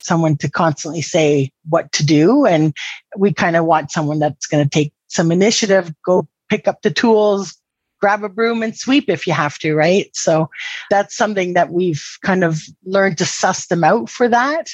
someone 0.00 0.36
to 0.36 0.50
constantly 0.50 1.02
say 1.02 1.50
what 1.68 1.90
to 1.92 2.06
do. 2.06 2.46
And 2.46 2.72
we 3.16 3.32
kind 3.32 3.56
of 3.56 3.64
want 3.64 3.90
someone 3.90 4.20
that's 4.20 4.46
going 4.46 4.62
to 4.62 4.70
take 4.70 4.92
some 5.08 5.32
initiative, 5.32 5.92
go 6.04 6.28
pick 6.48 6.68
up 6.68 6.82
the 6.82 6.90
tools, 6.90 7.56
grab 8.00 8.22
a 8.22 8.28
broom 8.28 8.62
and 8.62 8.76
sweep 8.76 9.08
if 9.08 9.26
you 9.26 9.32
have 9.32 9.58
to, 9.58 9.74
right? 9.74 10.08
So 10.14 10.48
that's 10.90 11.16
something 11.16 11.54
that 11.54 11.70
we've 11.70 12.04
kind 12.22 12.44
of 12.44 12.60
learned 12.84 13.18
to 13.18 13.24
suss 13.24 13.66
them 13.66 13.84
out 13.84 14.08
for 14.10 14.28
that. 14.28 14.68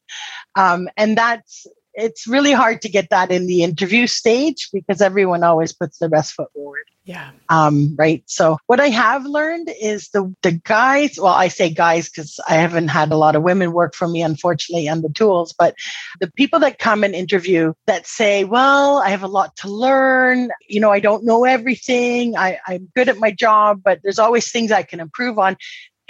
um, 0.56 0.88
and 0.96 1.16
that's, 1.16 1.66
it's 1.94 2.26
really 2.26 2.52
hard 2.52 2.82
to 2.82 2.88
get 2.88 3.10
that 3.10 3.30
in 3.30 3.46
the 3.46 3.62
interview 3.62 4.06
stage 4.06 4.68
because 4.72 5.00
everyone 5.00 5.42
always 5.42 5.72
puts 5.72 5.98
their 5.98 6.08
best 6.08 6.32
foot 6.32 6.48
forward. 6.52 6.84
Yeah. 7.04 7.30
Um, 7.48 7.96
right. 7.98 8.22
So 8.26 8.58
what 8.66 8.78
I 8.78 8.88
have 8.88 9.24
learned 9.24 9.68
is 9.80 10.10
the 10.10 10.32
the 10.42 10.52
guys, 10.52 11.18
well, 11.18 11.32
I 11.32 11.48
say 11.48 11.70
guys 11.70 12.08
because 12.08 12.38
I 12.48 12.54
haven't 12.54 12.88
had 12.88 13.10
a 13.10 13.16
lot 13.16 13.34
of 13.34 13.42
women 13.42 13.72
work 13.72 13.94
for 13.94 14.06
me, 14.06 14.22
unfortunately, 14.22 14.88
on 14.88 15.02
the 15.02 15.08
tools, 15.08 15.52
but 15.58 15.74
the 16.20 16.30
people 16.32 16.60
that 16.60 16.78
come 16.78 17.02
and 17.02 17.14
interview 17.14 17.72
that 17.86 18.06
say, 18.06 18.44
Well, 18.44 18.98
I 18.98 19.08
have 19.08 19.24
a 19.24 19.28
lot 19.28 19.56
to 19.56 19.68
learn, 19.68 20.50
you 20.68 20.78
know, 20.78 20.90
I 20.90 21.00
don't 21.00 21.24
know 21.24 21.44
everything, 21.44 22.36
I, 22.36 22.58
I'm 22.66 22.88
good 22.94 23.08
at 23.08 23.18
my 23.18 23.32
job, 23.32 23.80
but 23.82 24.00
there's 24.02 24.18
always 24.18 24.52
things 24.52 24.70
I 24.70 24.82
can 24.82 25.00
improve 25.00 25.38
on 25.38 25.56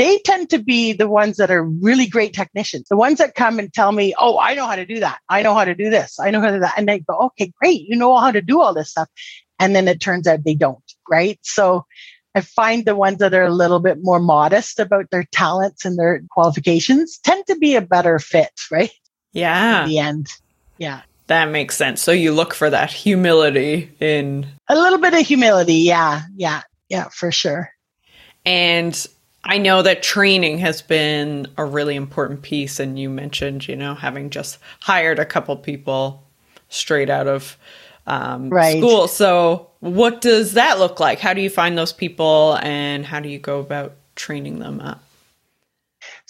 they 0.01 0.19
tend 0.19 0.49
to 0.49 0.59
be 0.59 0.95
the 0.95 1.09
ones 1.09 1.37
that 1.37 1.51
are 1.51 1.63
really 1.63 2.07
great 2.07 2.33
technicians. 2.33 2.89
The 2.89 2.97
ones 2.97 3.19
that 3.19 3.35
come 3.35 3.59
and 3.59 3.71
tell 3.71 3.93
me, 3.93 4.15
Oh, 4.19 4.39
I 4.39 4.55
know 4.55 4.67
how 4.67 4.77
to 4.77 4.87
do 4.87 5.01
that. 5.01 5.19
I 5.29 5.43
know 5.43 5.53
how 5.53 5.67
to 5.67 5.75
do 5.75 5.91
this. 5.91 6.19
I 6.19 6.31
know 6.31 6.41
how 6.41 6.47
to 6.47 6.55
do 6.55 6.61
that. 6.61 6.79
And 6.79 6.89
they 6.89 7.01
go, 7.01 7.19
Okay, 7.27 7.53
great. 7.61 7.83
You 7.83 7.97
know 7.97 8.17
how 8.17 8.31
to 8.31 8.41
do 8.41 8.63
all 8.63 8.73
this 8.73 8.91
stuff. 8.91 9.11
And 9.59 9.77
then 9.77 9.89
it 9.89 10.01
turns 10.01 10.27
out 10.27 10.43
they 10.43 10.55
don't. 10.55 10.83
Right. 11.09 11.39
So 11.43 11.85
I 12.35 12.41
find 12.41 12.87
the 12.87 12.97
ones 12.97 13.19
that 13.19 13.35
are 13.35 13.45
a 13.45 13.53
little 13.53 13.79
bit 13.79 13.99
more 14.01 14.21
modest 14.21 14.81
about 14.81 15.11
their 15.11 15.25
talents 15.25 15.85
and 15.85 15.99
their 15.99 16.23
qualifications 16.31 17.19
tend 17.19 17.47
to 17.49 17.57
be 17.57 17.77
a 17.77 17.83
better 17.83 18.19
fit. 18.19 18.53
Right. 18.71 18.91
Yeah. 19.35 19.83
In 19.83 19.89
the 19.91 19.99
end. 19.99 20.29
Yeah. 20.79 21.03
That 21.27 21.51
makes 21.51 21.77
sense. 21.77 22.01
So 22.01 22.11
you 22.11 22.33
look 22.33 22.55
for 22.55 22.71
that 22.71 22.91
humility 22.91 23.93
in 24.01 24.47
a 24.67 24.75
little 24.75 24.99
bit 24.99 25.13
of 25.13 25.27
humility. 25.27 25.75
Yeah. 25.75 26.23
Yeah. 26.35 26.63
Yeah, 26.89 27.09
for 27.11 27.31
sure. 27.31 27.71
And 28.47 29.07
I 29.45 29.59
know 29.59 29.83
that 29.83 30.03
training 30.03 30.59
has 30.59 30.83
been 30.83 31.47
a 31.57 31.65
really 31.65 31.97
important 31.97 32.43
piece. 32.43 32.79
And 32.79 32.99
you 32.99 33.09
mentioned, 33.09 33.67
you 33.67 33.77
know, 33.77 33.95
having 33.95 34.31
just 34.31 34.59
hired 34.81 35.19
a 35.19 35.25
couple 35.25 35.57
people 35.57 36.23
straight 36.69 37.11
out 37.11 37.27
of 37.27 37.57
um, 38.07 38.51
right. 38.51 38.79
school. 38.79 39.09
So, 39.09 39.71
what 39.81 40.21
does 40.21 40.55
that 40.55 40.79
look 40.79 41.01
like? 41.01 41.21
How 41.21 41.33
do 41.33 41.41
you 41.41 41.51
find 41.51 41.77
those 41.77 41.93
people 41.93 42.59
and 42.63 43.07
how 43.07 43.21
do 43.21 43.29
you 43.29 43.39
go 43.39 43.61
about 43.61 43.95
training 44.15 44.59
them 44.59 44.81
up? 44.81 45.03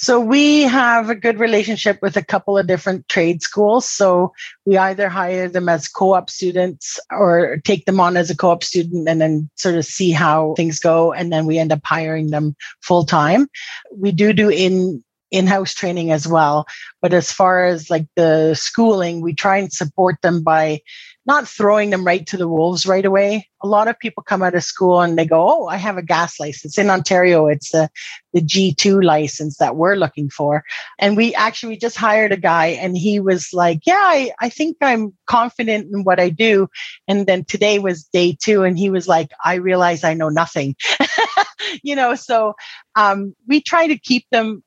So 0.00 0.19
we 0.19 0.62
have 0.62 1.11
a 1.11 1.14
good 1.14 1.38
relationship 1.38 1.99
with 2.00 2.16
a 2.16 2.25
couple 2.25 2.57
of 2.57 2.66
different 2.66 3.07
trade 3.09 3.42
schools. 3.42 3.85
So 3.85 4.33
we 4.64 4.78
either 4.78 5.11
hire 5.11 5.47
them 5.47 5.69
as 5.69 5.88
co-op 5.88 6.30
students 6.30 6.99
or 7.11 7.59
take 7.64 7.85
them 7.85 8.00
on 8.00 8.16
as 8.16 8.30
a 8.30 8.37
co-op 8.37 8.64
student 8.64 9.07
and 9.07 9.21
then 9.21 9.50
sort 9.57 9.75
of 9.75 9.85
see 9.85 10.11
how 10.11 10.54
things 10.57 10.80
go. 10.80 11.12
And 11.12 11.30
then 11.30 11.45
we 11.45 11.59
end 11.59 11.71
up 11.71 11.80
hiring 11.85 12.30
them 12.30 12.57
full 12.80 13.04
time. 13.04 13.47
We 13.95 14.11
do 14.11 14.33
do 14.33 14.49
in 14.49 15.04
in-house 15.30 15.75
training 15.75 16.11
as 16.11 16.26
well. 16.26 16.66
But 17.02 17.12
as 17.12 17.30
far 17.30 17.66
as 17.66 17.90
like 17.90 18.07
the 18.16 18.54
schooling, 18.54 19.21
we 19.21 19.35
try 19.35 19.59
and 19.59 19.71
support 19.71 20.16
them 20.23 20.42
by 20.42 20.80
not 21.27 21.47
throwing 21.47 21.91
them 21.91 22.05
right 22.05 22.27
to 22.27 22.37
the 22.37 22.49
wolves 22.49 22.87
right 22.87 23.05
away. 23.05 23.47
A 23.62 23.67
lot 23.67 23.89
of 23.89 23.99
people 23.99 24.23
come 24.23 24.43
out 24.43 24.55
of 24.55 24.65
school 24.65 25.00
and 25.00 25.19
they 25.19 25.27
go, 25.27 25.47
Oh, 25.49 25.67
I 25.67 25.77
have 25.77 25.99
a 25.99 26.03
gas 26.03 26.41
license. 26.41 26.79
In 26.79 26.89
Ontario, 26.89 27.47
it's 27.47 27.73
the, 27.73 27.91
the 28.33 28.41
G2 28.41 29.05
license 29.05 29.59
that 29.59 29.77
we're 29.77 29.97
looking 29.97 30.31
for. 30.31 30.65
And 30.99 31.17
we 31.17 31.35
actually 31.35 31.71
we 31.71 31.79
just 31.79 31.97
hired 31.97 32.33
a 32.33 32.39
guy 32.39 32.67
and 32.69 32.97
he 32.97 33.21
was 33.21 33.50
like, 33.53 33.81
Yeah, 33.87 34.00
I, 34.00 34.33
I 34.41 34.49
think 34.49 34.79
I'm 34.81 35.12
confident 35.27 35.93
in 35.93 36.05
what 36.05 36.19
I 36.19 36.31
do. 36.31 36.69
And 37.07 37.27
then 37.27 37.45
today 37.45 37.79
was 37.79 38.05
day 38.05 38.37
two 38.41 38.65
and 38.65 38.79
he 38.79 38.89
was 38.89 39.07
like, 39.07 39.31
I 39.45 39.55
realize 39.57 40.05
I 40.05 40.15
know 40.15 40.31
nothing. 40.31 40.75
you 41.83 41.95
know, 41.97 42.15
so 42.15 42.55
um, 42.97 43.35
we 43.47 43.61
try 43.61 43.87
to 43.87 43.99
keep 43.99 44.27
them 44.31 44.62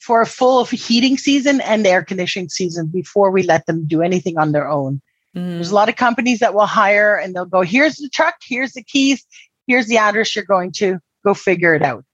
for 0.00 0.22
a 0.22 0.26
full 0.26 0.64
heating 0.64 1.18
season 1.18 1.60
and 1.60 1.84
air 1.86 2.04
conditioning 2.04 2.48
season 2.48 2.86
before 2.86 3.32
we 3.32 3.42
let 3.42 3.66
them 3.66 3.86
do 3.86 4.00
anything 4.00 4.38
on 4.38 4.52
their 4.52 4.68
own. 4.68 5.02
Mm. 5.38 5.54
There's 5.54 5.70
a 5.70 5.74
lot 5.74 5.88
of 5.88 5.96
companies 5.96 6.40
that 6.40 6.54
will 6.54 6.66
hire 6.66 7.16
and 7.16 7.34
they'll 7.34 7.44
go, 7.44 7.62
here's 7.62 7.96
the 7.96 8.08
truck, 8.08 8.34
here's 8.46 8.72
the 8.72 8.82
keys, 8.82 9.24
here's 9.66 9.86
the 9.86 9.98
address 9.98 10.34
you're 10.34 10.44
going 10.44 10.72
to, 10.72 10.98
go 11.24 11.34
figure 11.34 11.74
it 11.74 11.82
out. 11.82 12.04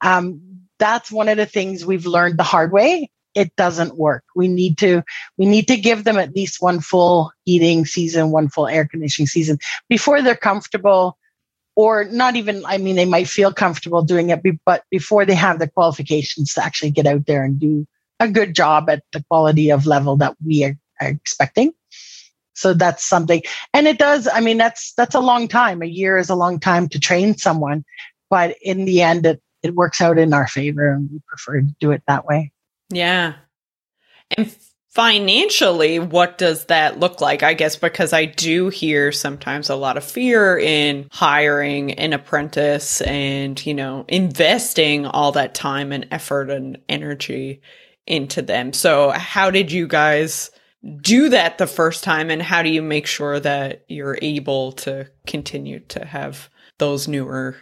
Um, 0.00 0.40
that's 0.78 1.10
one 1.10 1.28
of 1.28 1.36
the 1.36 1.46
things 1.46 1.86
we've 1.86 2.06
learned 2.06 2.38
the 2.38 2.42
hard 2.42 2.72
way. 2.72 3.10
It 3.34 3.54
doesn't 3.56 3.96
work. 3.96 4.22
We 4.36 4.46
need 4.46 4.78
to 4.78 5.02
we 5.36 5.46
need 5.46 5.66
to 5.68 5.76
give 5.76 6.04
them 6.04 6.18
at 6.18 6.36
least 6.36 6.62
one 6.62 6.80
full 6.80 7.32
heating 7.44 7.84
season, 7.84 8.30
one 8.30 8.48
full 8.48 8.68
air 8.68 8.86
conditioning 8.86 9.26
season 9.26 9.58
before 9.88 10.22
they're 10.22 10.36
comfortable 10.36 11.18
or 11.76 12.04
not 12.04 12.36
even 12.36 12.64
i 12.66 12.78
mean 12.78 12.96
they 12.96 13.04
might 13.04 13.28
feel 13.28 13.52
comfortable 13.52 14.02
doing 14.02 14.30
it 14.30 14.40
but 14.64 14.84
before 14.90 15.24
they 15.26 15.34
have 15.34 15.58
the 15.58 15.68
qualifications 15.68 16.54
to 16.54 16.64
actually 16.64 16.90
get 16.90 17.06
out 17.06 17.26
there 17.26 17.44
and 17.44 17.58
do 17.58 17.86
a 18.20 18.28
good 18.28 18.54
job 18.54 18.88
at 18.88 19.02
the 19.12 19.24
quality 19.28 19.70
of 19.70 19.86
level 19.86 20.16
that 20.16 20.36
we 20.44 20.64
are, 20.64 20.76
are 21.00 21.08
expecting 21.08 21.72
so 22.54 22.72
that's 22.72 23.04
something 23.04 23.42
and 23.72 23.86
it 23.86 23.98
does 23.98 24.26
i 24.32 24.40
mean 24.40 24.56
that's 24.56 24.92
that's 24.94 25.14
a 25.14 25.20
long 25.20 25.48
time. 25.48 25.82
A 25.82 25.86
year 25.86 26.16
is 26.16 26.30
a 26.30 26.34
long 26.34 26.58
time 26.58 26.88
to 26.88 27.00
train 27.00 27.36
someone 27.36 27.84
but 28.30 28.56
in 28.62 28.84
the 28.84 29.02
end 29.02 29.26
it, 29.26 29.42
it 29.62 29.74
works 29.74 30.00
out 30.00 30.18
in 30.18 30.32
our 30.32 30.46
favor 30.46 30.92
and 30.92 31.10
we 31.12 31.20
prefer 31.26 31.60
to 31.60 31.74
do 31.78 31.92
it 31.92 32.02
that 32.06 32.26
way. 32.26 32.52
Yeah. 32.90 33.34
And 34.36 34.54
financially 34.90 35.98
what 35.98 36.38
does 36.38 36.66
that 36.66 37.00
look 37.00 37.20
like? 37.20 37.42
I 37.42 37.54
guess 37.54 37.76
because 37.76 38.12
i 38.12 38.24
do 38.24 38.68
hear 38.68 39.10
sometimes 39.10 39.68
a 39.68 39.76
lot 39.76 39.96
of 39.96 40.04
fear 40.04 40.58
in 40.58 41.08
hiring 41.10 41.92
an 41.92 42.12
apprentice 42.12 43.00
and 43.00 43.64
you 43.66 43.74
know 43.74 44.04
investing 44.08 45.06
all 45.06 45.32
that 45.32 45.54
time 45.54 45.92
and 45.92 46.06
effort 46.10 46.50
and 46.50 46.78
energy 46.88 47.60
into 48.06 48.42
them. 48.42 48.72
So 48.72 49.10
how 49.10 49.50
did 49.50 49.72
you 49.72 49.86
guys 49.86 50.50
do 51.00 51.30
that 51.30 51.58
the 51.58 51.66
first 51.66 52.04
time 52.04 52.30
and 52.30 52.42
how 52.42 52.62
do 52.62 52.68
you 52.68 52.82
make 52.82 53.06
sure 53.06 53.40
that 53.40 53.84
you're 53.88 54.18
able 54.20 54.72
to 54.72 55.08
continue 55.26 55.80
to 55.80 56.04
have 56.04 56.50
those 56.78 57.08
newer 57.08 57.56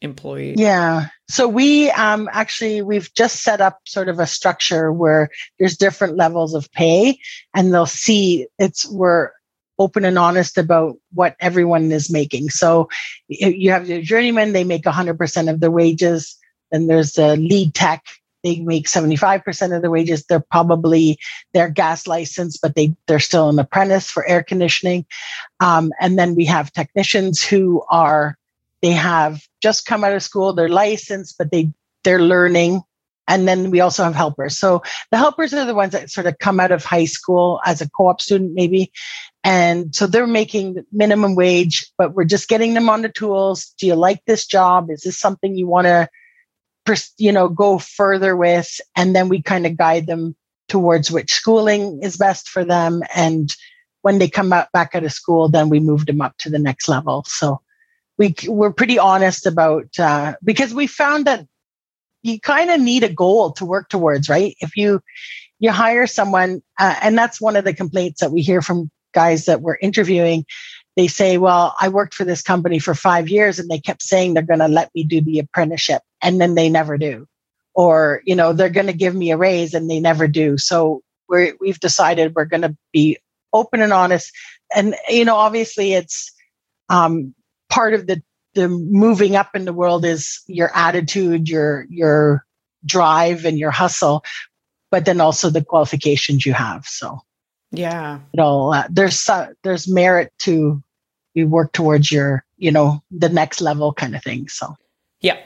employees? 0.00 0.56
Yeah. 0.58 1.08
So 1.28 1.48
we 1.48 1.90
um, 1.90 2.28
actually 2.32 2.82
we've 2.82 3.12
just 3.14 3.42
set 3.42 3.60
up 3.60 3.80
sort 3.86 4.08
of 4.08 4.18
a 4.18 4.26
structure 4.26 4.92
where 4.92 5.28
there's 5.58 5.76
different 5.76 6.16
levels 6.16 6.54
of 6.54 6.70
pay 6.72 7.18
and 7.54 7.72
they'll 7.72 7.86
see 7.86 8.46
it's 8.58 8.88
we're 8.90 9.30
open 9.78 10.04
and 10.04 10.18
honest 10.18 10.56
about 10.56 10.96
what 11.12 11.34
everyone 11.40 11.90
is 11.90 12.10
making. 12.10 12.48
So 12.50 12.88
you 13.28 13.72
have 13.72 13.88
your 13.88 14.02
journeyman 14.02 14.52
they 14.52 14.64
make 14.64 14.84
100% 14.84 15.50
of 15.50 15.60
the 15.60 15.70
wages 15.70 16.36
then 16.70 16.86
there's 16.88 17.12
the 17.12 17.36
lead 17.36 17.74
tech 17.74 18.04
they 18.44 18.60
make 18.60 18.86
75% 18.86 19.74
of 19.74 19.82
the 19.82 19.90
wages. 19.90 20.24
They're 20.24 20.38
probably 20.38 21.18
their 21.54 21.70
gas 21.70 22.06
license, 22.06 22.58
but 22.58 22.76
they, 22.76 22.94
they're 23.08 23.18
still 23.18 23.48
an 23.48 23.58
apprentice 23.58 24.10
for 24.10 24.24
air 24.26 24.44
conditioning. 24.44 25.06
Um, 25.60 25.92
and 26.00 26.18
then 26.18 26.34
we 26.34 26.44
have 26.44 26.72
technicians 26.72 27.42
who 27.42 27.82
are, 27.90 28.36
they 28.82 28.92
have 28.92 29.42
just 29.62 29.86
come 29.86 30.04
out 30.04 30.12
of 30.12 30.22
school, 30.22 30.52
they're 30.52 30.68
licensed, 30.68 31.36
but 31.38 31.50
they, 31.50 31.72
they're 32.04 32.22
learning. 32.22 32.82
And 33.26 33.48
then 33.48 33.70
we 33.70 33.80
also 33.80 34.04
have 34.04 34.14
helpers. 34.14 34.58
So 34.58 34.82
the 35.10 35.16
helpers 35.16 35.54
are 35.54 35.64
the 35.64 35.74
ones 35.74 35.92
that 35.92 36.10
sort 36.10 36.26
of 36.26 36.38
come 36.38 36.60
out 36.60 36.70
of 36.70 36.84
high 36.84 37.06
school 37.06 37.60
as 37.64 37.80
a 37.80 37.88
co-op 37.88 38.20
student, 38.20 38.52
maybe. 38.52 38.92
And 39.42 39.94
so 39.94 40.06
they're 40.06 40.26
making 40.26 40.84
minimum 40.92 41.34
wage, 41.34 41.90
but 41.96 42.12
we're 42.12 42.24
just 42.24 42.48
getting 42.48 42.74
them 42.74 42.90
on 42.90 43.00
the 43.00 43.08
tools. 43.08 43.72
Do 43.78 43.86
you 43.86 43.94
like 43.94 44.22
this 44.26 44.46
job? 44.46 44.90
Is 44.90 45.00
this 45.00 45.18
something 45.18 45.56
you 45.56 45.66
want 45.66 45.86
to 45.86 46.08
you 47.18 47.32
know 47.32 47.48
go 47.48 47.78
further 47.78 48.36
with 48.36 48.80
and 48.96 49.14
then 49.14 49.28
we 49.28 49.40
kind 49.42 49.66
of 49.66 49.76
guide 49.76 50.06
them 50.06 50.36
towards 50.68 51.10
which 51.10 51.32
schooling 51.32 52.02
is 52.02 52.16
best 52.16 52.48
for 52.48 52.64
them 52.64 53.02
and 53.14 53.54
when 54.04 54.18
they 54.18 54.28
come 54.28 54.52
out 54.52 54.70
back 54.70 54.94
out 54.94 55.02
of 55.02 55.12
school, 55.12 55.48
then 55.48 55.70
we 55.70 55.80
moved 55.80 56.08
them 56.08 56.20
up 56.20 56.36
to 56.36 56.50
the 56.50 56.58
next 56.58 56.88
level. 56.90 57.24
So 57.26 57.62
we 58.18 58.34
we're 58.46 58.70
pretty 58.70 58.98
honest 58.98 59.46
about 59.46 59.98
uh, 59.98 60.34
because 60.44 60.74
we 60.74 60.86
found 60.86 61.24
that 61.24 61.46
you 62.22 62.38
kind 62.38 62.70
of 62.70 62.82
need 62.82 63.02
a 63.02 63.08
goal 63.08 63.52
to 63.52 63.64
work 63.64 63.88
towards, 63.88 64.28
right? 64.28 64.54
If 64.60 64.76
you 64.76 65.00
you 65.58 65.70
hire 65.70 66.06
someone, 66.06 66.62
uh, 66.78 66.96
and 67.00 67.16
that's 67.16 67.40
one 67.40 67.56
of 67.56 67.64
the 67.64 67.72
complaints 67.72 68.20
that 68.20 68.30
we 68.30 68.42
hear 68.42 68.60
from 68.60 68.90
guys 69.14 69.46
that 69.46 69.62
we're 69.62 69.78
interviewing. 69.80 70.44
They 70.96 71.08
say, 71.08 71.38
"Well, 71.38 71.74
I 71.80 71.88
worked 71.88 72.14
for 72.14 72.24
this 72.24 72.42
company 72.42 72.78
for 72.78 72.94
five 72.94 73.28
years, 73.28 73.58
and 73.58 73.68
they 73.68 73.80
kept 73.80 74.02
saying 74.02 74.34
they're 74.34 74.42
going 74.42 74.60
to 74.60 74.68
let 74.68 74.90
me 74.94 75.04
do 75.04 75.20
the 75.20 75.40
apprenticeship, 75.40 76.02
and 76.22 76.40
then 76.40 76.54
they 76.54 76.68
never 76.68 76.98
do." 76.98 77.26
Or, 77.74 78.22
you 78.24 78.36
know, 78.36 78.52
they're 78.52 78.68
going 78.68 78.86
to 78.86 78.92
give 78.92 79.16
me 79.16 79.32
a 79.32 79.36
raise 79.36 79.74
and 79.74 79.90
they 79.90 79.98
never 79.98 80.28
do. 80.28 80.56
So 80.58 81.02
we're, 81.28 81.54
we've 81.60 81.80
decided 81.80 82.34
we're 82.36 82.44
going 82.44 82.62
to 82.62 82.76
be 82.92 83.18
open 83.52 83.82
and 83.82 83.92
honest. 83.92 84.30
And, 84.76 84.94
you 85.08 85.24
know, 85.24 85.34
obviously 85.34 85.92
it's 85.92 86.32
um, 86.88 87.34
part 87.68 87.94
of 87.94 88.06
the 88.06 88.22
the 88.54 88.68
moving 88.68 89.36
up 89.36 89.50
in 89.54 89.64
the 89.64 89.72
world 89.72 90.04
is 90.04 90.40
your 90.46 90.70
attitude, 90.74 91.48
your 91.48 91.86
your 91.90 92.44
drive, 92.86 93.44
and 93.44 93.58
your 93.58 93.70
hustle, 93.70 94.24
but 94.90 95.04
then 95.04 95.20
also 95.20 95.50
the 95.50 95.64
qualifications 95.64 96.46
you 96.46 96.52
have. 96.52 96.86
So, 96.86 97.18
yeah, 97.76 98.20
you 98.32 98.42
know, 98.42 98.72
uh, 98.72 98.86
there's 98.90 99.28
uh, 99.28 99.48
there's 99.62 99.88
merit 99.88 100.32
to 100.40 100.82
you 101.34 101.48
work 101.48 101.72
towards 101.72 102.10
your 102.10 102.44
you 102.56 102.70
know 102.70 103.02
the 103.10 103.28
next 103.28 103.60
level 103.60 103.92
kind 103.92 104.14
of 104.14 104.22
thing. 104.22 104.48
So, 104.48 104.74
yeah, 105.20 105.38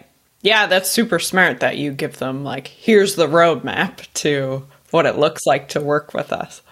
yeah, 0.42 0.66
that's 0.66 0.90
super 0.90 1.18
smart 1.18 1.60
that 1.60 1.78
you 1.78 1.92
give 1.92 2.18
them 2.18 2.44
like 2.44 2.68
here's 2.68 3.16
the 3.16 3.26
roadmap 3.26 4.06
to 4.14 4.66
what 4.90 5.06
it 5.06 5.18
looks 5.18 5.46
like 5.46 5.68
to 5.70 5.80
work 5.80 6.14
with 6.14 6.32
us. 6.32 6.62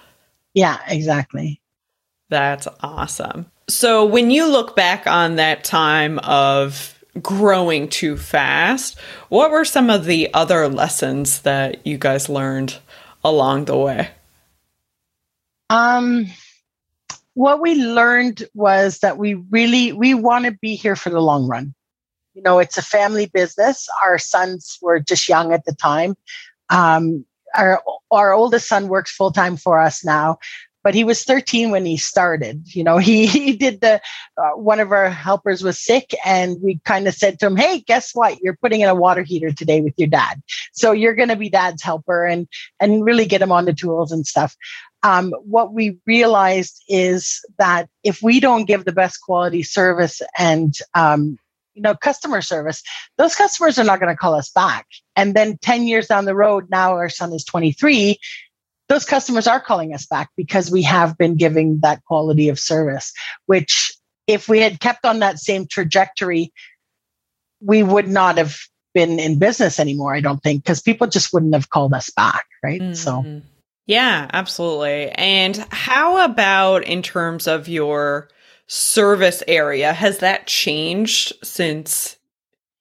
Yeah, 0.55 0.79
exactly. 0.89 1.61
That's 2.29 2.67
awesome. 2.81 3.47
So 3.69 4.05
when 4.05 4.31
you 4.31 4.49
look 4.49 4.77
back 4.77 5.07
on 5.07 5.37
that 5.37 5.65
time 5.65 6.19
of 6.21 6.97
growing 7.21 7.89
too 7.89 8.17
fast, 8.17 8.99
what 9.29 9.51
were 9.51 9.65
some 9.65 9.91
of 9.91 10.05
the 10.05 10.33
other 10.33 10.69
lessons 10.69 11.41
that 11.43 11.87
you 11.87 11.99
guys 11.99 12.29
learned 12.29 12.79
along 13.25 13.67
the 13.67 13.77
way? 13.77 14.11
Um 15.71 16.27
what 17.35 17.61
we 17.61 17.75
learned 17.75 18.45
was 18.55 19.01
that 19.01 19.19
we 19.19 19.35
really 19.35 19.93
we 19.93 20.15
want 20.15 20.47
to 20.47 20.53
be 20.53 20.75
here 20.75 20.97
for 20.97 21.11
the 21.11 21.21
long 21.21 21.47
run. 21.47 21.75
You 22.33 22.43
know, 22.43 22.59
it's 22.59 22.79
a 22.79 22.83
family 22.83 23.27
business. 23.27 23.89
Our 24.03 24.19
sons 24.19 24.79
were 24.81 25.01
just 25.01 25.29
young 25.29 25.53
at 25.53 25.67
the 25.67 25.75
time. 25.75 26.17
Um, 26.71 27.27
our 27.55 27.83
our 28.11 28.33
oldest 28.33 28.69
son 28.69 28.89
works 28.89 29.15
full 29.15 29.33
time 29.33 29.59
for 29.59 29.79
us 29.79 30.03
now, 30.03 30.39
but 30.87 30.95
he 30.95 31.03
was 31.03 31.25
13 31.25 31.73
when 31.73 31.85
he 31.85 31.97
started 31.97 32.63
you 32.73 32.85
know 32.85 32.97
he, 33.09 33.27
he 33.27 33.57
did 33.57 33.81
the 33.81 34.01
uh, 34.37 34.51
one 34.51 34.79
of 34.79 34.93
our 34.93 35.11
helpers 35.11 35.61
was 35.65 35.81
sick 35.81 36.15
and 36.25 36.63
we 36.63 36.79
kind 36.85 37.09
of 37.09 37.15
said 37.15 37.41
to 37.41 37.47
him 37.47 37.57
hey 37.57 37.81
guess 37.81 38.15
what 38.15 38.39
you're 38.41 38.57
putting 38.57 38.83
in 38.83 38.89
a 38.89 38.95
water 38.95 39.23
heater 39.23 39.51
today 39.51 39.81
with 39.81 39.95
your 39.97 40.09
dad 40.09 40.41
so 40.73 40.93
you're 40.93 41.17
going 41.17 41.29
to 41.29 41.35
be 41.35 41.51
dad's 41.51 41.83
helper 41.83 42.25
and 42.25 42.47
and 42.79 43.05
really 43.05 43.27
get 43.27 43.43
him 43.43 43.51
on 43.51 43.65
the 43.65 43.73
tools 43.73 44.13
and 44.13 44.29
stuff 44.29 44.57
um, 45.03 45.33
what 45.45 45.73
we 45.73 45.99
realized 46.07 46.83
is 46.89 47.45
that 47.59 47.89
if 48.03 48.23
we 48.23 48.41
don't 48.41 48.65
give 48.65 48.85
the 48.85 48.93
best 48.93 49.21
quality 49.21 49.63
service 49.63 50.23
and 50.39 50.75
um, 50.95 51.39
you 51.75 51.83
know 51.83 51.95
customer 51.95 52.41
service 52.41 52.83
those 53.19 53.35
customers 53.35 53.79
are 53.79 53.85
not 53.85 54.01
going 54.01 54.13
to 54.13 54.17
call 54.17 54.35
us 54.35 54.51
back 54.51 54.87
and 55.15 55.35
then 55.35 55.59
10 55.59 55.87
years 55.87 56.07
down 56.07 56.25
the 56.25 56.35
road 56.35 56.69
now 56.71 56.93
our 56.93 57.11
son 57.11 57.33
is 57.33 57.45
23 57.45 58.19
those 58.89 59.05
customers 59.05 59.47
are 59.47 59.61
calling 59.61 59.95
us 59.95 60.07
back 60.07 60.31
because 60.37 60.71
we 60.71 60.83
have 60.83 61.19
been 61.19 61.37
giving 61.37 61.81
that 61.81 62.05
quality 62.05 62.49
of 62.49 62.59
service, 62.59 63.13
which 63.47 63.93
if 64.27 64.49
we 64.49 64.61
had 64.61 64.81
kept 64.81 65.05
on 65.05 65.21
that 65.21 65.39
same 65.39 65.67
trajectory, 65.67 66.53
we 67.61 67.83
would 67.83 68.09
not 68.09 68.39
have 68.39 68.57
been 68.95 69.19
in 69.19 69.39
business 69.39 69.81
anymore, 69.81 70.15
I 70.15 70.21
don't 70.21 70.43
think, 70.43 70.63
because 70.63 70.81
people 70.81 71.07
just 71.07 71.33
wouldn't 71.33 71.55
have 71.55 71.71
called 71.71 71.95
us 71.95 72.11
back. 72.11 72.47
Right. 72.63 72.81
Mm-hmm. 72.81 72.95
So, 72.95 73.43
yeah, 73.87 74.29
absolutely. 74.33 75.11
And 75.11 75.57
how 75.71 76.25
about 76.25 76.85
in 76.85 77.03
terms 77.03 77.47
of 77.47 77.69
your 77.69 78.29
service 78.67 79.43
area? 79.47 79.93
Has 79.93 80.19
that 80.19 80.49
changed 80.49 81.33
since, 81.45 82.17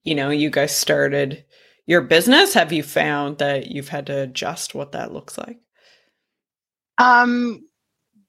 you 0.03 0.15
know, 0.15 0.31
you 0.31 0.49
guys 0.49 0.75
started 0.75 1.45
your 1.85 2.01
business? 2.01 2.55
Have 2.55 2.73
you 2.73 2.81
found 2.81 3.37
that 3.37 3.67
you've 3.67 3.89
had 3.89 4.07
to 4.07 4.23
adjust 4.23 4.73
what 4.73 4.93
that 4.93 5.13
looks 5.13 5.37
like? 5.37 5.59
Um, 6.97 7.63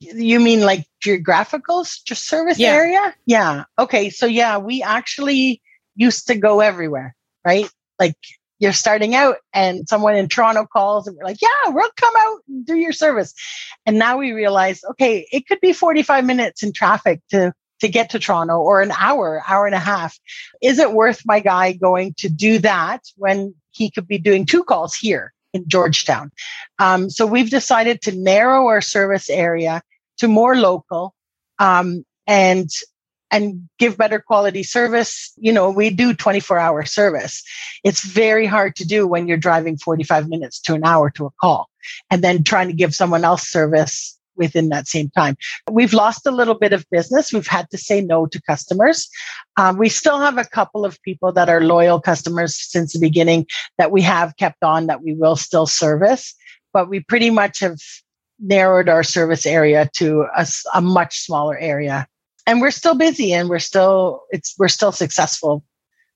you 0.01 0.38
mean 0.40 0.61
like 0.61 0.87
geographical 1.01 1.85
service 1.85 2.59
yeah. 2.59 2.72
area? 2.72 3.14
Yeah. 3.24 3.64
Okay. 3.79 4.11
So 4.11 4.27
yeah, 4.27 4.59
we 4.59 4.83
actually 4.83 5.62
used 5.94 6.27
to 6.27 6.35
go 6.35 6.61
everywhere, 6.61 7.16
right? 7.44 7.70
Like 7.98 8.18
you're 8.59 8.73
starting 8.73 9.14
out 9.14 9.37
and 9.53 9.88
someone 9.88 10.16
in 10.16 10.29
Toronto 10.29 10.66
calls 10.66 11.07
and 11.07 11.16
we're 11.16 11.25
like, 11.25 11.42
yeah, 11.42 11.71
we'll 11.71 11.90
come 11.97 12.14
out 12.16 12.38
and 12.49 12.64
do 12.64 12.77
your 12.77 12.92
service. 12.92 13.35
And 13.85 13.99
now 13.99 14.16
we 14.19 14.33
realize, 14.33 14.83
okay, 14.90 15.27
it 15.31 15.47
could 15.47 15.61
be 15.61 15.73
45 15.73 16.25
minutes 16.25 16.62
in 16.62 16.73
traffic 16.73 17.21
to 17.31 17.53
to 17.81 17.88
get 17.88 18.09
to 18.09 18.19
Toronto 18.19 18.59
or 18.59 18.81
an 18.81 18.90
hour, 18.99 19.42
hour 19.47 19.66
and 19.66 19.75
a 19.75 19.79
half. 19.79 20.19
Is 20.62 20.79
it 20.79 20.92
worth 20.92 21.21
my 21.27 21.40
guy 21.40 21.73
going 21.75 22.14
to 22.19 22.31
do 22.31 22.59
that 22.61 23.03
when 23.16 23.55
he 23.71 23.90
could 23.90 24.09
be 24.09 24.16
doing 24.16 24.47
two 24.47 24.64
calls 24.64 24.95
here? 24.95 25.35
in 25.57 25.69
Georgetown. 25.69 26.31
Um, 26.79 27.11
so 27.11 27.27
we've 27.27 27.51
decided 27.51 28.03
to 28.03 28.12
narrow 28.12 28.66
our 28.66 28.81
service 28.81 29.29
area 29.29 29.83
to 30.19 30.29
more 30.29 30.57
local 30.57 31.14
um, 31.59 32.05
and 32.27 32.69
and 33.31 33.69
give 33.79 33.97
better 33.97 34.21
quality 34.21 34.62
service. 34.62 35.33
You 35.37 35.53
know, 35.53 35.71
we 35.71 35.91
do 35.91 36.15
24 36.15 36.59
hour 36.59 36.85
service. 36.85 37.43
It's 37.85 38.05
very 38.05 38.47
hard 38.47 38.77
to 38.77 38.87
do 38.87 39.07
when 39.07 39.27
you're 39.27 39.37
driving 39.37 39.77
45 39.77 40.29
minutes 40.29 40.61
to 40.62 40.75
an 40.75 40.85
hour 40.85 41.11
to 41.11 41.27
a 41.27 41.31
call 41.41 41.69
and 42.11 42.23
then 42.23 42.45
trying 42.45 42.69
to 42.69 42.75
give 42.75 42.95
someone 42.95 43.25
else 43.25 43.49
service 43.49 44.17
within 44.37 44.69
that 44.69 44.87
same 44.87 45.11
time. 45.11 45.37
We've 45.71 45.95
lost 45.95 46.27
a 46.27 46.31
little 46.31 46.55
bit 46.55 46.73
of 46.73 46.85
business. 46.91 47.33
We've 47.33 47.47
had 47.47 47.71
to 47.71 47.79
say 47.79 48.01
no 48.01 48.27
to 48.27 48.43
customers. 48.43 49.09
Um, 49.57 49.79
we 49.79 49.89
still 49.89 50.21
have 50.21 50.39
a 50.39 50.45
couple 50.45 50.85
of 50.85 51.01
people 51.03 51.33
that 51.33 51.49
are 51.49 51.62
loyal 51.62 52.01
customers 52.01 52.55
since 52.55 52.93
the 52.93 52.99
beginning 52.99 53.47
that 53.79 53.91
we 53.91 54.03
have 54.03 54.37
kept 54.37 54.62
on 54.62 54.87
that 54.87 55.03
we 55.03 55.15
will 55.15 55.37
still 55.37 55.67
service, 55.67 56.35
but 56.73 56.89
we 56.89 57.01
pretty 57.01 57.31
much 57.31 57.61
have 57.61 57.79
narrowed 58.39 58.89
our 58.89 59.03
service 59.03 59.47
area 59.47 59.89
to 59.95 60.27
a, 60.37 60.47
a 60.75 60.81
much 60.83 61.21
smaller 61.21 61.57
area. 61.57 62.07
And 62.46 62.61
we're 62.61 62.70
still 62.70 62.94
busy 62.94 63.32
and 63.32 63.48
we're 63.48 63.59
still 63.59 64.22
it's 64.30 64.54
we're 64.59 64.68
still 64.68 64.92
successful. 64.92 65.64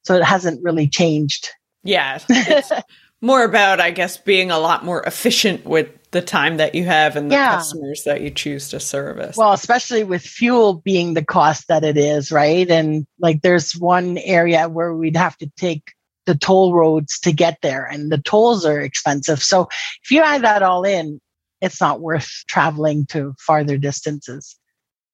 So 0.03 0.15
it 0.15 0.25
hasn't 0.25 0.63
really 0.63 0.89
changed. 0.89 1.49
Yeah. 1.83 2.19
It's 2.29 2.73
more 3.21 3.45
about 3.45 3.81
I 3.81 3.91
guess 3.91 4.17
being 4.17 4.51
a 4.51 4.59
lot 4.59 4.85
more 4.85 5.03
efficient 5.03 5.65
with 5.65 5.89
the 6.13 6.23
time 6.23 6.57
that 6.57 6.75
you 6.75 6.85
have 6.85 7.17
and 7.17 7.31
the 7.31 7.37
yeah. 7.37 7.57
customers 7.57 8.03
that 8.05 8.21
you 8.21 8.31
choose 8.31 8.69
to 8.71 8.81
service. 8.81 9.37
Well, 9.37 9.53
especially 9.53 10.03
with 10.03 10.23
fuel 10.23 10.75
being 10.75 11.15
the 11.15 11.25
cost 11.25 11.69
that 11.69 11.85
it 11.85 11.97
is, 11.97 12.33
right? 12.33 12.69
And 12.69 13.07
like 13.21 13.43
there's 13.43 13.73
one 13.73 14.19
area 14.19 14.69
where 14.69 14.95
we'd 14.95 15.17
have 15.17 15.37
to 15.39 15.51
take 15.57 15.93
the 16.27 16.35
toll 16.35 16.75
roads 16.75 17.19
to 17.21 17.33
get 17.33 17.59
there 17.63 17.85
and 17.85 18.11
the 18.11 18.19
tolls 18.19 18.65
are 18.65 18.81
expensive. 18.81 19.43
So 19.43 19.69
if 20.03 20.11
you 20.11 20.23
add 20.23 20.43
that 20.43 20.63
all 20.63 20.85
in, 20.85 21.21
it's 21.61 21.81
not 21.81 22.01
worth 22.01 22.29
traveling 22.49 23.07
to 23.07 23.35
farther 23.39 23.77
distances. 23.77 24.57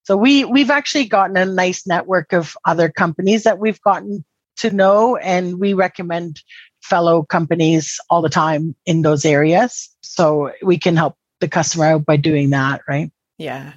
So 0.07 0.17
we 0.17 0.45
we've 0.45 0.71
actually 0.71 1.07
gotten 1.07 1.37
a 1.37 1.45
nice 1.45 1.85
network 1.85 2.33
of 2.33 2.57
other 2.65 2.89
companies 2.89 3.43
that 3.43 3.59
we've 3.59 3.81
gotten 3.81 4.25
to 4.59 4.71
know 4.71 5.17
and 5.17 5.59
we 5.59 5.75
recommend 5.75 6.41
fellow 6.81 7.25
companies 7.25 7.99
all 8.09 8.23
the 8.23 8.29
time 8.29 8.77
in 8.87 9.03
those 9.03 9.25
areas. 9.25 9.91
So 10.03 10.53
we 10.63 10.79
can 10.79 10.97
help 10.97 11.17
the 11.41 11.49
customer 11.49 11.87
out 11.87 12.07
by 12.07 12.19
doing 12.19 12.51
that, 12.51 12.83
right? 12.89 13.11
Yeah. 13.37 13.73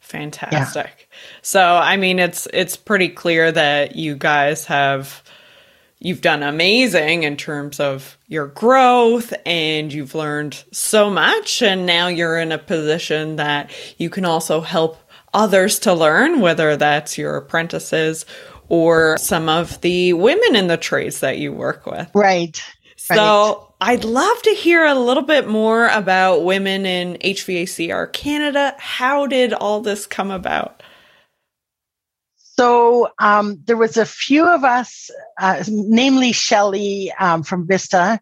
Fantastic. 0.00 1.08
Yeah. 1.10 1.16
So 1.40 1.62
I 1.62 1.96
mean 1.96 2.18
it's 2.18 2.46
it's 2.52 2.76
pretty 2.76 3.08
clear 3.08 3.50
that 3.50 3.96
you 3.96 4.16
guys 4.16 4.66
have 4.66 5.22
you've 5.98 6.20
done 6.20 6.42
amazing 6.42 7.22
in 7.22 7.38
terms 7.38 7.80
of 7.80 8.18
your 8.26 8.48
growth 8.48 9.32
and 9.46 9.90
you've 9.90 10.14
learned 10.14 10.62
so 10.72 11.08
much 11.08 11.62
and 11.62 11.86
now 11.86 12.08
you're 12.08 12.38
in 12.38 12.52
a 12.52 12.58
position 12.58 13.36
that 13.36 13.70
you 13.96 14.10
can 14.10 14.26
also 14.26 14.60
help 14.60 14.98
others 15.32 15.78
to 15.80 15.94
learn 15.94 16.40
whether 16.40 16.76
that's 16.76 17.18
your 17.18 17.36
apprentices 17.36 18.26
or 18.68 19.16
some 19.18 19.48
of 19.48 19.80
the 19.80 20.12
women 20.12 20.56
in 20.56 20.68
the 20.68 20.76
trades 20.76 21.20
that 21.20 21.38
you 21.38 21.52
work 21.52 21.86
with. 21.86 22.08
Right. 22.14 22.62
So 22.96 23.74
right. 23.80 23.92
I'd 23.92 24.04
love 24.04 24.42
to 24.42 24.50
hear 24.50 24.84
a 24.84 24.94
little 24.94 25.22
bit 25.22 25.48
more 25.48 25.88
about 25.88 26.44
women 26.44 26.86
in 26.86 27.14
HVACR 27.14 28.12
Canada. 28.12 28.74
How 28.78 29.26
did 29.26 29.52
all 29.52 29.80
this 29.80 30.06
come 30.06 30.30
about? 30.30 30.82
So 32.36 33.08
um, 33.18 33.60
there 33.64 33.76
was 33.76 33.96
a 33.96 34.04
few 34.04 34.46
of 34.46 34.64
us, 34.64 35.10
uh, 35.40 35.64
namely 35.68 36.32
Shelley 36.32 37.10
um, 37.18 37.42
from 37.42 37.66
Vista, 37.66 38.20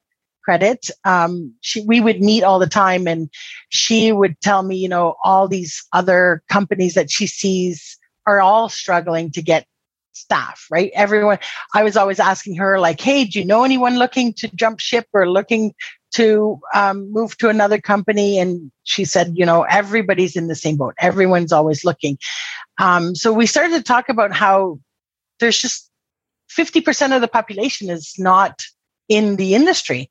credit. 0.48 0.90
Um, 1.04 1.52
she, 1.60 1.82
we 1.82 2.00
would 2.00 2.22
meet 2.22 2.42
all 2.42 2.58
the 2.58 2.66
time 2.66 3.06
and 3.06 3.28
she 3.68 4.12
would 4.12 4.40
tell 4.40 4.62
me, 4.62 4.76
you 4.76 4.88
know, 4.88 5.14
all 5.22 5.46
these 5.46 5.86
other 5.92 6.42
companies 6.48 6.94
that 6.94 7.10
she 7.10 7.26
sees 7.26 7.98
are 8.26 8.40
all 8.40 8.70
struggling 8.70 9.30
to 9.32 9.42
get 9.42 9.66
staff, 10.12 10.66
right? 10.70 10.90
Everyone, 10.94 11.38
I 11.74 11.82
was 11.82 11.98
always 11.98 12.18
asking 12.18 12.56
her, 12.56 12.80
like, 12.80 12.98
hey, 12.98 13.26
do 13.26 13.38
you 13.38 13.44
know 13.44 13.62
anyone 13.62 13.98
looking 13.98 14.32
to 14.38 14.48
jump 14.56 14.80
ship 14.80 15.06
or 15.12 15.28
looking 15.28 15.74
to 16.14 16.58
um, 16.74 17.12
move 17.12 17.36
to 17.36 17.50
another 17.50 17.78
company? 17.78 18.38
And 18.38 18.72
she 18.84 19.04
said, 19.04 19.34
you 19.34 19.44
know, 19.44 19.64
everybody's 19.64 20.34
in 20.34 20.48
the 20.48 20.54
same 20.54 20.78
boat. 20.78 20.94
Everyone's 20.98 21.52
always 21.52 21.84
looking. 21.84 22.16
Um, 22.78 23.14
so 23.14 23.34
we 23.34 23.44
started 23.44 23.76
to 23.76 23.82
talk 23.82 24.08
about 24.08 24.32
how 24.32 24.80
there's 25.40 25.60
just 25.60 25.90
50% 26.56 27.14
of 27.14 27.20
the 27.20 27.28
population 27.28 27.90
is 27.90 28.14
not 28.16 28.62
in 29.08 29.36
the 29.36 29.54
industry. 29.54 30.10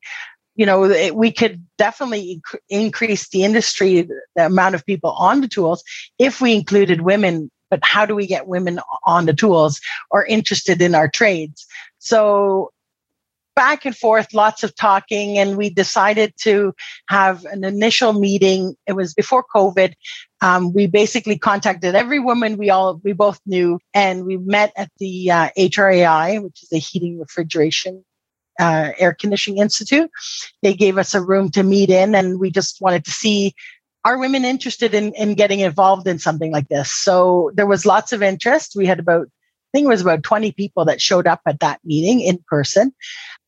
You 0.56 0.66
know, 0.66 0.84
it, 0.84 1.14
we 1.14 1.30
could 1.30 1.64
definitely 1.76 2.40
inc- 2.40 2.60
increase 2.68 3.28
the 3.28 3.44
industry, 3.44 4.08
the 4.34 4.46
amount 4.46 4.74
of 4.74 4.84
people 4.84 5.12
on 5.12 5.40
the 5.40 5.48
tools 5.48 5.84
if 6.18 6.40
we 6.40 6.54
included 6.54 7.02
women 7.02 7.50
but 7.70 7.80
how 7.82 8.06
do 8.06 8.14
we 8.14 8.26
get 8.26 8.48
women 8.48 8.80
on 9.04 9.26
the 9.26 9.34
tools 9.34 9.80
or 10.10 10.24
interested 10.24 10.80
in 10.80 10.94
our 10.94 11.08
trades? 11.08 11.66
So 11.98 12.70
back 13.54 13.84
and 13.84 13.96
forth, 13.96 14.32
lots 14.32 14.62
of 14.62 14.74
talking, 14.76 15.36
and 15.38 15.56
we 15.56 15.68
decided 15.68 16.32
to 16.38 16.72
have 17.08 17.44
an 17.46 17.64
initial 17.64 18.12
meeting. 18.12 18.76
It 18.86 18.92
was 18.92 19.14
before 19.14 19.44
COVID. 19.54 19.94
Um, 20.40 20.72
we 20.72 20.86
basically 20.86 21.36
contacted 21.36 21.96
every 21.96 22.20
woman 22.20 22.56
we 22.56 22.70
all 22.70 23.00
we 23.02 23.12
both 23.12 23.40
knew, 23.46 23.80
and 23.92 24.24
we 24.24 24.36
met 24.36 24.72
at 24.76 24.90
the 24.98 25.30
uh, 25.30 25.48
HRAI, 25.58 26.40
which 26.42 26.62
is 26.62 26.68
the 26.68 26.78
Heating 26.78 27.18
Refrigeration 27.18 28.04
uh, 28.58 28.92
Air 28.98 29.14
Conditioning 29.14 29.60
Institute. 29.60 30.10
They 30.62 30.74
gave 30.74 30.98
us 30.98 31.14
a 31.14 31.22
room 31.22 31.50
to 31.52 31.62
meet 31.62 31.90
in, 31.90 32.14
and 32.14 32.40
we 32.40 32.50
just 32.50 32.80
wanted 32.80 33.04
to 33.04 33.10
see 33.10 33.54
are 34.04 34.18
women 34.18 34.44
interested 34.44 34.94
in, 34.94 35.12
in 35.14 35.34
getting 35.34 35.60
involved 35.60 36.06
in 36.06 36.18
something 36.18 36.52
like 36.52 36.68
this? 36.68 36.90
So 36.90 37.50
there 37.54 37.66
was 37.66 37.84
lots 37.84 38.12
of 38.12 38.22
interest. 38.22 38.74
We 38.74 38.86
had 38.86 39.00
about, 39.00 39.26
I 39.26 39.68
think 39.72 39.84
it 39.84 39.88
was 39.88 40.00
about 40.00 40.22
20 40.22 40.52
people 40.52 40.84
that 40.86 41.00
showed 41.00 41.26
up 41.26 41.40
at 41.46 41.60
that 41.60 41.80
meeting 41.84 42.20
in 42.20 42.38
person. 42.48 42.94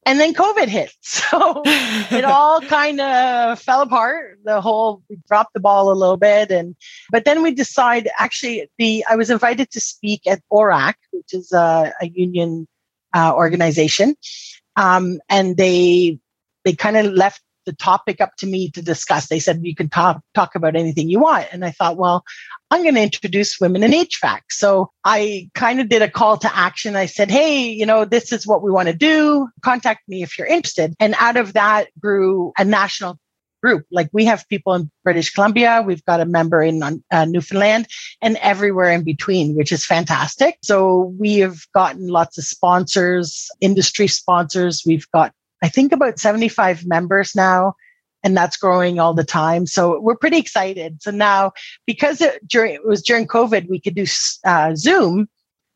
And 0.06 0.18
then 0.18 0.34
COVID 0.34 0.68
hit. 0.68 0.92
So 1.02 1.62
it 1.64 2.24
all 2.26 2.60
kind 2.60 3.00
of 3.00 3.60
fell 3.60 3.82
apart. 3.82 4.38
The 4.44 4.60
whole, 4.60 5.02
we 5.08 5.18
dropped 5.28 5.54
the 5.54 5.60
ball 5.60 5.92
a 5.92 5.94
little 5.94 6.16
bit. 6.16 6.50
And, 6.50 6.76
but 7.10 7.24
then 7.24 7.42
we 7.42 7.52
decided 7.52 8.10
actually 8.18 8.68
the, 8.78 9.04
I 9.08 9.16
was 9.16 9.30
invited 9.30 9.70
to 9.70 9.80
speak 9.80 10.26
at 10.26 10.42
ORAC, 10.50 10.94
which 11.12 11.32
is 11.32 11.52
a, 11.52 11.92
a 12.00 12.08
union 12.08 12.66
uh, 13.14 13.32
organization. 13.34 14.14
Um, 14.80 15.20
and 15.28 15.56
they, 15.56 16.18
they 16.64 16.72
kind 16.72 16.96
of 16.96 17.12
left 17.12 17.42
the 17.66 17.74
topic 17.74 18.20
up 18.20 18.34
to 18.38 18.46
me 18.46 18.70
to 18.70 18.82
discuss. 18.82 19.28
They 19.28 19.38
said 19.38 19.60
you 19.62 19.74
can 19.74 19.90
talk 19.90 20.22
talk 20.34 20.54
about 20.54 20.74
anything 20.74 21.10
you 21.10 21.20
want, 21.20 21.48
and 21.52 21.64
I 21.64 21.70
thought, 21.70 21.98
well, 21.98 22.24
I'm 22.70 22.82
going 22.82 22.94
to 22.94 23.02
introduce 23.02 23.60
women 23.60 23.82
in 23.82 23.90
HVAC. 23.90 24.40
So 24.48 24.90
I 25.04 25.50
kind 25.54 25.80
of 25.80 25.88
did 25.88 26.00
a 26.00 26.10
call 26.10 26.38
to 26.38 26.56
action. 26.56 26.96
I 26.96 27.06
said, 27.06 27.30
hey, 27.30 27.68
you 27.68 27.84
know, 27.84 28.04
this 28.04 28.32
is 28.32 28.46
what 28.46 28.62
we 28.62 28.70
want 28.70 28.88
to 28.88 28.94
do. 28.94 29.48
Contact 29.62 30.08
me 30.08 30.22
if 30.22 30.38
you're 30.38 30.46
interested. 30.46 30.94
And 30.98 31.14
out 31.18 31.36
of 31.36 31.52
that 31.52 31.88
grew 32.00 32.52
a 32.56 32.64
national 32.64 33.18
group. 33.60 33.86
Like 33.90 34.08
we 34.12 34.24
have 34.24 34.48
people 34.48 34.74
in 34.74 34.90
British 35.04 35.32
Columbia, 35.32 35.82
we've 35.86 36.04
got 36.04 36.20
a 36.20 36.24
member 36.24 36.62
in 36.62 36.82
uh, 36.82 37.24
Newfoundland, 37.24 37.86
and 38.20 38.36
everywhere 38.38 38.90
in 38.90 39.04
between, 39.04 39.56
which 39.56 39.72
is 39.72 39.84
fantastic. 39.84 40.58
So 40.62 41.14
we 41.18 41.38
have 41.38 41.60
gotten 41.74 42.08
lots 42.08 42.38
of 42.38 42.44
sponsors, 42.44 43.48
industry 43.60 44.08
sponsors. 44.08 44.82
We've 44.86 45.10
got 45.12 45.32
I 45.62 45.68
think 45.68 45.92
about 45.92 46.18
75 46.18 46.86
members 46.86 47.34
now, 47.36 47.74
and 48.22 48.36
that's 48.36 48.56
growing 48.56 48.98
all 48.98 49.14
the 49.14 49.24
time. 49.24 49.66
So 49.66 50.00
we're 50.00 50.16
pretty 50.16 50.38
excited. 50.38 51.02
So 51.02 51.10
now, 51.10 51.52
because 51.86 52.20
it, 52.20 52.46
during, 52.46 52.74
it 52.74 52.86
was 52.86 53.02
during 53.02 53.26
COVID, 53.26 53.68
we 53.68 53.80
could 53.80 53.94
do 53.94 54.06
uh, 54.44 54.74
Zoom. 54.74 55.28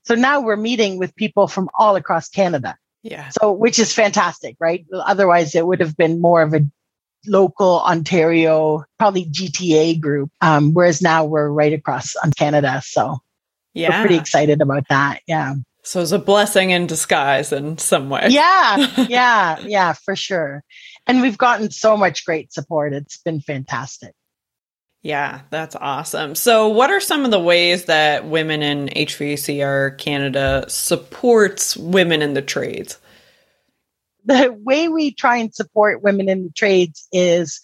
So 0.04 0.14
now 0.14 0.40
we're 0.40 0.56
meeting 0.56 0.98
with 0.98 1.14
people 1.16 1.48
from 1.48 1.68
all 1.78 1.96
across 1.96 2.28
Canada. 2.28 2.76
Yeah. 3.02 3.28
So, 3.28 3.52
which 3.52 3.78
is 3.78 3.92
fantastic, 3.92 4.56
right? 4.58 4.84
Otherwise, 4.92 5.54
it 5.54 5.66
would 5.66 5.80
have 5.80 5.96
been 5.96 6.22
more 6.22 6.40
of 6.40 6.54
a 6.54 6.60
local 7.26 7.80
Ontario, 7.80 8.84
probably 8.98 9.26
GTA 9.26 10.00
group. 10.00 10.30
Um, 10.40 10.72
whereas 10.72 11.02
now 11.02 11.24
we're 11.24 11.48
right 11.48 11.72
across 11.72 12.16
on 12.16 12.32
Canada. 12.32 12.82
So, 12.84 13.18
yeah, 13.72 13.90
we're 13.90 14.06
pretty 14.06 14.20
excited 14.20 14.60
about 14.60 14.88
that. 14.88 15.20
Yeah. 15.26 15.54
So 15.82 16.00
it's 16.00 16.12
a 16.12 16.18
blessing 16.18 16.70
in 16.70 16.86
disguise 16.86 17.52
in 17.52 17.76
some 17.76 18.08
way. 18.08 18.28
Yeah, 18.30 18.76
yeah, 19.08 19.58
yeah, 19.60 19.92
for 19.92 20.16
sure. 20.16 20.64
And 21.06 21.20
we've 21.20 21.36
gotten 21.36 21.70
so 21.70 21.96
much 21.96 22.24
great 22.24 22.52
support. 22.52 22.94
It's 22.94 23.18
been 23.18 23.40
fantastic. 23.40 24.14
Yeah, 25.02 25.42
that's 25.50 25.76
awesome. 25.76 26.34
So, 26.34 26.68
what 26.68 26.90
are 26.90 27.00
some 27.00 27.26
of 27.26 27.30
the 27.30 27.38
ways 27.38 27.84
that 27.84 28.26
Women 28.26 28.62
in 28.62 28.88
HVACR 28.88 29.98
Canada 29.98 30.64
supports 30.68 31.76
women 31.76 32.22
in 32.22 32.32
the 32.32 32.40
trades? 32.40 32.98
The 34.24 34.56
way 34.64 34.88
we 34.88 35.12
try 35.12 35.36
and 35.36 35.54
support 35.54 36.02
women 36.02 36.28
in 36.28 36.44
the 36.44 36.52
trades 36.52 37.06
is 37.12 37.60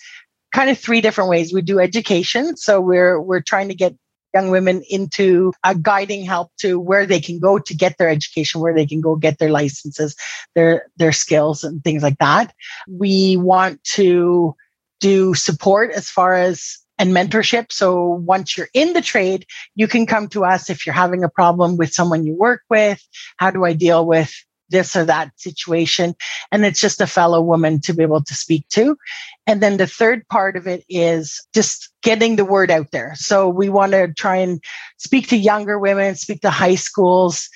kind 0.53 0.71
of 0.71 0.79
three 0.79 1.01
different 1.01 1.31
ways. 1.31 1.53
We 1.53 1.63
do 1.63 1.81
education, 1.81 2.57
so 2.57 2.81
we're 2.81 3.21
we're 3.21 3.41
trying 3.41 3.69
to 3.69 3.75
get 3.75 3.95
young 4.35 4.51
women 4.51 4.83
into 4.89 5.53
a 5.65 5.75
guiding 5.75 6.25
help 6.25 6.53
to 6.61 6.79
where 6.79 7.07
they 7.07 7.21
can 7.21 7.39
go 7.39 7.59
to 7.59 7.75
get 7.75 7.99
their 7.99 8.09
education, 8.09 8.61
where 8.61 8.75
they 8.75 8.87
can 8.87 9.01
go 9.01 9.17
get 9.17 9.39
their 9.39 9.51
licenses, 9.51 10.15
their 10.55 10.87
their 10.97 11.13
skills 11.13 11.65
and 11.65 11.83
things 11.83 12.03
like 12.03 12.19
that. 12.19 12.53
We 12.89 13.37
want 13.37 13.83
to 13.95 14.55
do 15.01 15.35
support 15.35 15.91
as 15.93 16.09
far 16.11 16.35
as 16.35 16.79
and 16.99 17.15
mentorship. 17.15 17.73
So 17.73 18.05
once 18.05 18.59
you're 18.59 18.69
in 18.75 18.93
the 18.93 19.01
trade, 19.01 19.47
you 19.75 19.89
can 19.89 20.05
come 20.05 20.29
to 20.29 20.45
us 20.45 20.69
if 20.69 20.85
you're 20.85 20.95
having 20.95 21.25
a 21.25 21.31
problem 21.31 21.79
with 21.79 21.95
someone 21.95 22.27
you 22.27 22.35
work 22.35 22.61
with. 22.69 23.03
How 23.39 23.51
do 23.51 23.65
I 23.65 23.73
deal 23.73 24.05
with 24.05 24.35
this 24.71 24.97
or 24.97 25.05
that 25.05 25.33
situation. 25.37 26.15
And 26.51 26.65
it's 26.65 26.81
just 26.81 27.01
a 27.01 27.07
fellow 27.07 27.41
woman 27.41 27.81
to 27.83 27.93
be 27.93 28.03
able 28.03 28.23
to 28.23 28.35
speak 28.35 28.69
to. 28.71 28.97
And 29.47 29.63
then 29.63 29.77
the 29.77 29.87
third 29.87 30.27
part 30.29 30.57
of 30.57 30.67
it 30.67 30.85
is 30.89 31.47
just 31.53 31.91
getting 32.03 32.37
the 32.37 32.45
word 32.45 32.71
out 32.71 32.91
there. 32.93 33.13
So 33.17 33.49
we 33.49 33.69
want 33.69 33.93
to 33.93 34.13
try 34.13 34.37
and 34.37 34.63
speak 34.97 35.29
to 35.29 35.37
younger 35.37 35.79
women, 35.79 36.15
speak 36.15 36.41
to 36.43 36.51
high 36.51 36.77
schools, 36.77 37.49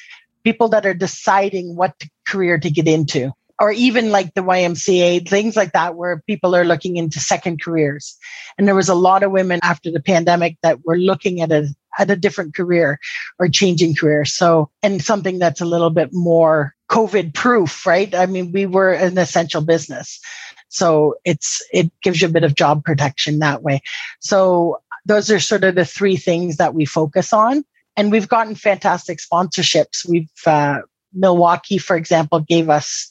people 0.45 0.69
that 0.69 0.87
are 0.87 0.95
deciding 0.95 1.77
what 1.77 1.95
career 2.27 2.59
to 2.59 2.71
get 2.71 2.87
into. 2.87 3.33
Or 3.61 3.71
even 3.71 4.11
like 4.11 4.35
the 4.35 4.43
YMCA, 4.43 5.29
things 5.29 5.55
like 5.55 5.73
that, 5.73 5.95
where 5.95 6.21
people 6.27 6.57
are 6.57 6.65
looking 6.65 6.97
into 6.97 7.21
second 7.21 7.63
careers. 7.63 8.17
And 8.59 8.67
there 8.67 8.75
was 8.75 8.89
a 8.89 8.97
lot 8.97 9.23
of 9.23 9.31
women 9.31 9.61
after 9.63 9.93
the 9.93 10.03
pandemic 10.03 10.59
that 10.63 10.85
were 10.85 10.99
looking 10.99 11.41
at 11.41 11.53
a 11.53 11.69
at 11.99 12.11
a 12.11 12.17
different 12.17 12.55
career 12.55 12.99
or 13.39 13.49
changing 13.49 13.95
career. 13.95 14.25
So, 14.25 14.71
and 14.83 15.03
something 15.03 15.39
that's 15.39 15.61
a 15.61 15.67
little 15.67 15.91
bit 15.91 16.11
more 16.13 16.74
COVID 16.91 17.35
proof, 17.35 17.87
right? 17.87 18.15
I 18.15 18.27
mean, 18.27 18.53
we 18.53 18.67
were 18.67 18.93
an 18.93 19.17
essential 19.19 19.63
business. 19.63 20.21
So 20.69 21.17
it's, 21.25 21.63
it 21.73 21.91
gives 22.03 22.21
you 22.21 22.29
a 22.29 22.33
bit 22.33 22.45
of 22.45 22.55
job 22.55 22.85
protection 22.85 23.39
that 23.39 23.63
way. 23.63 23.81
So 24.21 24.79
those 25.07 25.31
are 25.31 25.41
sort 25.41 25.65
of 25.65 25.75
the 25.75 25.85
three 25.85 26.17
things 26.17 26.57
that 26.57 26.75
we 26.75 26.85
focus 26.85 27.33
on. 27.33 27.65
And 27.97 28.11
we've 28.11 28.29
gotten 28.29 28.55
fantastic 28.55 29.19
sponsorships. 29.19 30.09
We've, 30.09 30.31
uh, 30.47 30.81
Milwaukee, 31.13 31.79
for 31.79 31.97
example, 31.97 32.41
gave 32.41 32.69
us 32.69 33.09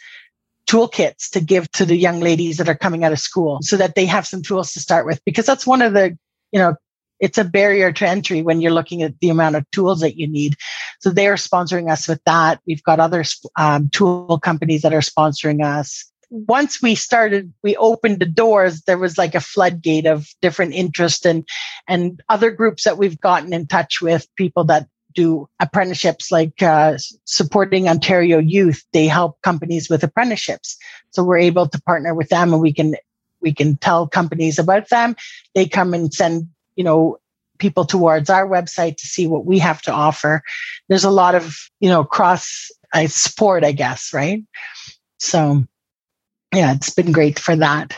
toolkits 0.68 1.30
to 1.32 1.42
give 1.42 1.70
to 1.72 1.86
the 1.86 1.96
young 1.96 2.20
ladies 2.20 2.58
that 2.58 2.70
are 2.70 2.76
coming 2.76 3.04
out 3.04 3.12
of 3.12 3.20
school 3.20 3.60
so 3.62 3.78
that 3.78 3.96
they 3.96 4.06
have 4.06 4.26
some 4.28 4.42
tools 4.42 4.74
to 4.74 4.80
start 4.80 5.06
with 5.06 5.24
because 5.26 5.46
that's 5.46 5.68
one 5.68 5.82
of 5.82 5.94
the 5.94 6.18
you 6.52 6.60
know 6.60 6.76
it's 7.24 7.38
a 7.38 7.46
barrier 7.46 7.90
to 7.94 8.06
entry 8.06 8.42
when 8.42 8.60
you're 8.60 8.74
looking 8.74 9.02
at 9.02 9.18
the 9.22 9.30
amount 9.30 9.56
of 9.56 9.70
tools 9.72 10.02
that 10.02 10.18
you 10.18 10.28
need. 10.28 10.58
So 11.00 11.10
they 11.10 11.28
are 11.28 11.36
sponsoring 11.36 11.90
us 11.90 12.06
with 12.06 12.22
that. 12.26 12.60
We've 12.68 12.84
got 12.84 13.00
other 13.00 13.24
um, 13.58 13.90
tool 13.90 14.40
companies 14.44 14.82
that 14.82 14.94
are 14.94 15.00
sponsoring 15.00 15.64
us. 15.64 16.12
Once 16.30 16.82
we 16.82 16.96
started, 16.96 17.54
we 17.64 17.78
opened 17.78 18.20
the 18.20 18.26
doors. 18.26 18.82
There 18.82 18.98
was 18.98 19.18
like 19.18 19.36
a 19.36 19.40
floodgate 19.40 20.06
of 20.06 20.28
different 20.42 20.74
interest 20.74 21.26
and 21.26 21.48
and 21.88 22.22
other 22.28 22.52
groups 22.52 22.84
that 22.84 22.98
we've 22.98 23.20
gotten 23.22 23.54
in 23.54 23.68
touch 23.68 24.02
with. 24.02 24.28
People 24.36 24.66
that 24.66 24.88
do 25.16 25.48
apprenticeships 25.62 26.30
like 26.30 26.62
uh, 26.62 26.98
supporting 27.24 27.88
Ontario 27.88 28.40
youth. 28.40 28.84
They 28.92 29.08
help 29.08 29.42
companies 29.44 29.90
with 29.90 30.04
apprenticeships. 30.04 30.76
So 31.12 31.24
we're 31.24 31.38
able 31.38 31.70
to 31.70 31.82
partner 31.84 32.14
with 32.16 32.30
them 32.30 32.52
and 32.52 32.62
we 32.62 32.74
can 32.74 32.96
we 33.40 33.54
can 33.54 33.78
tell 33.78 34.08
companies 34.08 34.58
about 34.58 34.90
them. 34.90 35.16
They 35.54 35.68
come 35.68 35.94
and 35.94 36.14
send 36.14 36.48
you 36.76 36.84
know, 36.84 37.18
people 37.60 37.86
towards 37.86 38.30
our 38.30 38.48
website 38.48 38.98
to 38.98 39.08
see 39.08 39.28
what 39.28 39.46
we 39.46 39.60
have 39.60 39.82
to 39.84 39.92
offer. 39.92 40.42
There's 40.90 41.04
a 41.04 41.12
lot 41.12 41.36
of, 41.36 41.58
you 41.80 41.90
know, 41.90 42.04
cross 42.04 42.70
uh, 42.94 43.08
support, 43.08 43.64
I 43.64 43.72
guess, 43.72 44.14
right? 44.14 44.44
So, 45.20 45.64
yeah, 46.54 46.74
it's 46.74 46.90
been 46.90 47.12
great 47.12 47.40
for 47.40 47.56
that. 47.56 47.98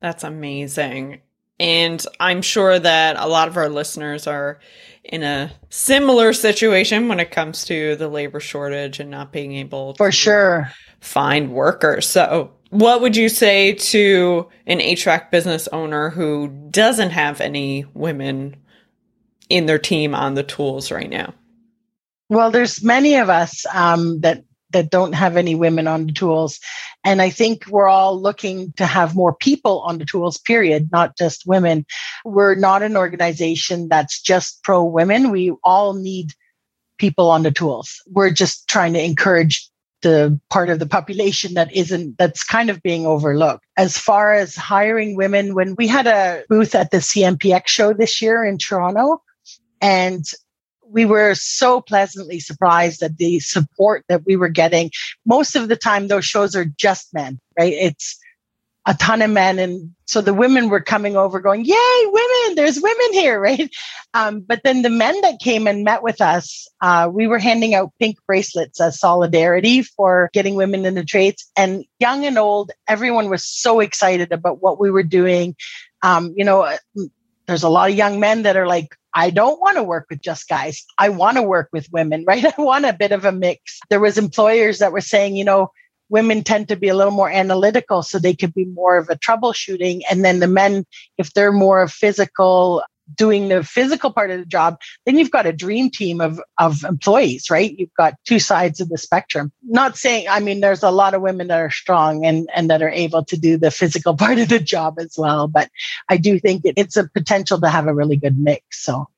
That's 0.00 0.24
amazing. 0.24 1.20
And 1.60 2.04
I'm 2.20 2.42
sure 2.42 2.78
that 2.78 3.16
a 3.18 3.26
lot 3.26 3.48
of 3.48 3.56
our 3.56 3.68
listeners 3.68 4.26
are 4.26 4.60
in 5.02 5.22
a 5.22 5.50
similar 5.70 6.32
situation 6.32 7.08
when 7.08 7.18
it 7.18 7.30
comes 7.30 7.64
to 7.64 7.96
the 7.96 8.08
labor 8.08 8.40
shortage 8.40 9.00
and 9.00 9.10
not 9.10 9.32
being 9.32 9.54
able 9.54 9.94
for 9.94 10.12
sure 10.12 10.70
find 11.00 11.52
workers. 11.52 12.06
So 12.06 12.52
what 12.70 13.00
would 13.00 13.16
you 13.16 13.28
say 13.28 13.74
to 13.74 14.48
an 14.66 14.78
HVAC 14.80 15.30
business 15.30 15.68
owner 15.68 16.10
who 16.10 16.48
doesn't 16.70 17.10
have 17.10 17.40
any 17.40 17.86
women 17.94 18.56
in 19.48 19.66
their 19.66 19.78
team 19.78 20.14
on 20.14 20.34
the 20.34 20.42
tools 20.42 20.90
right 20.90 21.08
now? 21.08 21.34
Well, 22.28 22.50
there's 22.50 22.82
many 22.82 23.16
of 23.16 23.30
us 23.30 23.64
um, 23.72 24.20
that 24.20 24.44
that 24.72 24.90
don't 24.90 25.14
have 25.14 25.38
any 25.38 25.54
women 25.54 25.86
on 25.86 26.06
the 26.06 26.12
tools, 26.12 26.60
and 27.02 27.22
I 27.22 27.30
think 27.30 27.64
we're 27.68 27.88
all 27.88 28.20
looking 28.20 28.72
to 28.72 28.84
have 28.84 29.16
more 29.16 29.34
people 29.34 29.80
on 29.86 29.96
the 29.96 30.04
tools. 30.04 30.36
Period, 30.36 30.90
not 30.92 31.16
just 31.16 31.46
women. 31.46 31.86
We're 32.26 32.54
not 32.54 32.82
an 32.82 32.98
organization 32.98 33.88
that's 33.88 34.20
just 34.20 34.62
pro 34.62 34.84
women. 34.84 35.30
We 35.30 35.52
all 35.64 35.94
need 35.94 36.32
people 36.98 37.30
on 37.30 37.44
the 37.44 37.50
tools. 37.50 38.02
We're 38.08 38.30
just 38.30 38.68
trying 38.68 38.92
to 38.92 39.02
encourage 39.02 39.70
the 40.02 40.40
part 40.50 40.70
of 40.70 40.78
the 40.78 40.86
population 40.86 41.54
that 41.54 41.74
isn't 41.74 42.16
that's 42.18 42.44
kind 42.44 42.70
of 42.70 42.82
being 42.82 43.06
overlooked. 43.06 43.64
As 43.76 43.98
far 43.98 44.34
as 44.34 44.54
hiring 44.54 45.16
women 45.16 45.54
when 45.54 45.74
we 45.76 45.86
had 45.86 46.06
a 46.06 46.44
booth 46.48 46.74
at 46.74 46.90
the 46.90 46.98
cmpx 46.98 47.66
show 47.66 47.92
this 47.92 48.22
year 48.22 48.44
in 48.44 48.58
toronto 48.58 49.22
and 49.80 50.24
we 50.90 51.04
were 51.04 51.34
so 51.34 51.80
pleasantly 51.80 52.40
surprised 52.40 53.02
at 53.02 53.18
the 53.18 53.40
support 53.40 54.04
that 54.08 54.24
we 54.24 54.36
were 54.36 54.48
getting. 54.48 54.90
Most 55.26 55.54
of 55.54 55.68
the 55.68 55.76
time 55.76 56.08
those 56.08 56.24
shows 56.24 56.56
are 56.56 56.64
just 56.64 57.12
men 57.12 57.38
right? 57.58 57.72
It's 57.72 58.18
a 58.88 58.94
ton 58.94 59.20
of 59.20 59.30
men. 59.30 59.58
And 59.58 59.94
so 60.06 60.22
the 60.22 60.32
women 60.32 60.70
were 60.70 60.80
coming 60.80 61.14
over 61.14 61.40
going, 61.40 61.66
Yay, 61.66 62.06
women, 62.06 62.56
there's 62.56 62.80
women 62.80 63.12
here, 63.12 63.38
right? 63.48 63.70
Um, 64.14 64.40
but 64.40 64.62
then 64.64 64.80
the 64.80 64.90
men 64.90 65.20
that 65.20 65.40
came 65.40 65.66
and 65.66 65.84
met 65.84 66.02
with 66.02 66.22
us, 66.22 66.66
uh, 66.80 67.08
we 67.12 67.26
were 67.26 67.38
handing 67.38 67.74
out 67.74 67.92
pink 68.00 68.16
bracelets 68.26 68.80
as 68.80 68.98
solidarity 68.98 69.82
for 69.82 70.30
getting 70.32 70.54
women 70.54 70.86
in 70.86 70.94
the 70.94 71.04
trades. 71.04 71.46
And 71.54 71.84
young 72.00 72.24
and 72.24 72.38
old, 72.38 72.72
everyone 72.88 73.28
was 73.28 73.44
so 73.44 73.80
excited 73.80 74.32
about 74.32 74.62
what 74.62 74.80
we 74.80 74.90
were 74.90 75.02
doing. 75.02 75.54
Um, 76.02 76.32
you 76.34 76.44
know, 76.44 76.62
uh, 76.62 76.78
there's 77.46 77.62
a 77.62 77.68
lot 77.68 77.90
of 77.90 77.96
young 77.96 78.18
men 78.18 78.42
that 78.42 78.56
are 78.56 78.66
like, 78.66 78.96
I 79.14 79.28
don't 79.28 79.60
want 79.60 79.76
to 79.76 79.82
work 79.82 80.06
with 80.08 80.22
just 80.22 80.48
guys. 80.48 80.84
I 80.96 81.10
want 81.10 81.36
to 81.36 81.42
work 81.42 81.68
with 81.72 81.88
women, 81.92 82.24
right? 82.26 82.44
I 82.46 82.62
want 82.62 82.86
a 82.86 82.94
bit 82.94 83.12
of 83.12 83.26
a 83.26 83.32
mix. 83.32 83.80
There 83.90 84.00
was 84.00 84.16
employers 84.16 84.78
that 84.78 84.92
were 84.92 85.02
saying, 85.02 85.36
you 85.36 85.44
know, 85.44 85.72
women 86.08 86.42
tend 86.42 86.68
to 86.68 86.76
be 86.76 86.88
a 86.88 86.94
little 86.94 87.12
more 87.12 87.30
analytical 87.30 88.02
so 88.02 88.18
they 88.18 88.34
could 88.34 88.54
be 88.54 88.64
more 88.64 88.96
of 88.96 89.08
a 89.08 89.16
troubleshooting. 89.16 90.02
And 90.10 90.24
then 90.24 90.40
the 90.40 90.48
men 90.48 90.86
if 91.16 91.32
they're 91.32 91.52
more 91.52 91.88
physical 91.88 92.82
doing 93.14 93.48
the 93.48 93.64
physical 93.64 94.12
part 94.12 94.30
of 94.30 94.38
the 94.38 94.44
job 94.44 94.78
then 95.06 95.16
you've 95.16 95.30
got 95.30 95.46
a 95.46 95.52
dream 95.52 95.90
team 95.90 96.20
of 96.20 96.40
of 96.58 96.84
employees 96.84 97.50
right? 97.50 97.74
You've 97.78 97.94
got 97.96 98.14
two 98.26 98.38
sides 98.38 98.80
of 98.80 98.90
the 98.90 98.98
spectrum. 98.98 99.50
Not 99.62 99.96
saying 99.96 100.26
i 100.28 100.40
mean 100.40 100.60
there's 100.60 100.82
a 100.82 100.90
lot 100.90 101.14
of 101.14 101.22
women 101.22 101.48
that 101.48 101.60
are 101.60 101.70
strong 101.70 102.26
and 102.26 102.50
and 102.54 102.70
that 102.70 102.82
are 102.82 102.90
able 102.90 103.24
to 103.24 103.38
do 103.38 103.56
the 103.56 103.70
physical 103.70 104.14
part 104.22 104.38
of 104.38 104.48
the 104.48 104.58
job 104.58 104.98
as 104.98 105.14
well 105.16 105.48
but 105.48 105.70
i 106.08 106.16
do 106.16 106.38
think 106.38 106.64
it, 106.64 106.74
it's 106.76 106.96
a 106.96 107.08
potential 107.08 107.60
to 107.60 107.68
have 107.68 107.86
a 107.86 107.94
really 107.94 108.16
good 108.16 108.38
mix 108.38 108.84
so 108.84 109.08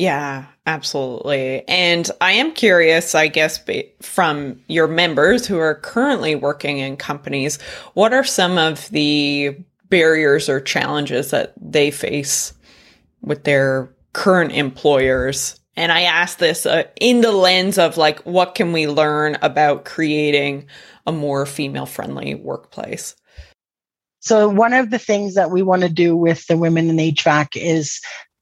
yeah, 0.00 0.46
absolutely. 0.64 1.62
And 1.68 2.10
I 2.22 2.32
am 2.32 2.52
curious, 2.52 3.14
I 3.14 3.28
guess, 3.28 3.62
from 4.00 4.58
your 4.66 4.88
members 4.88 5.46
who 5.46 5.58
are 5.58 5.74
currently 5.74 6.34
working 6.34 6.78
in 6.78 6.96
companies, 6.96 7.60
what 7.92 8.14
are 8.14 8.24
some 8.24 8.56
of 8.56 8.88
the 8.88 9.54
barriers 9.90 10.48
or 10.48 10.58
challenges 10.58 11.32
that 11.32 11.52
they 11.60 11.90
face 11.90 12.54
with 13.20 13.44
their 13.44 13.94
current 14.14 14.52
employers? 14.52 15.60
And 15.76 15.92
I 15.92 16.00
ask 16.04 16.38
this 16.38 16.64
uh, 16.64 16.84
in 16.98 17.20
the 17.20 17.32
lens 17.32 17.76
of 17.76 17.98
like, 17.98 18.20
what 18.20 18.54
can 18.54 18.72
we 18.72 18.88
learn 18.88 19.36
about 19.42 19.84
creating 19.84 20.66
a 21.06 21.12
more 21.12 21.44
female 21.44 21.84
friendly 21.84 22.34
workplace? 22.36 23.14
So, 24.20 24.48
one 24.48 24.72
of 24.72 24.90
the 24.90 24.98
things 24.98 25.34
that 25.34 25.50
we 25.50 25.62
want 25.62 25.82
to 25.82 25.90
do 25.90 26.16
with 26.16 26.46
the 26.46 26.56
women 26.56 26.88
in 26.88 26.96
HVAC 26.96 27.56
is 27.56 28.00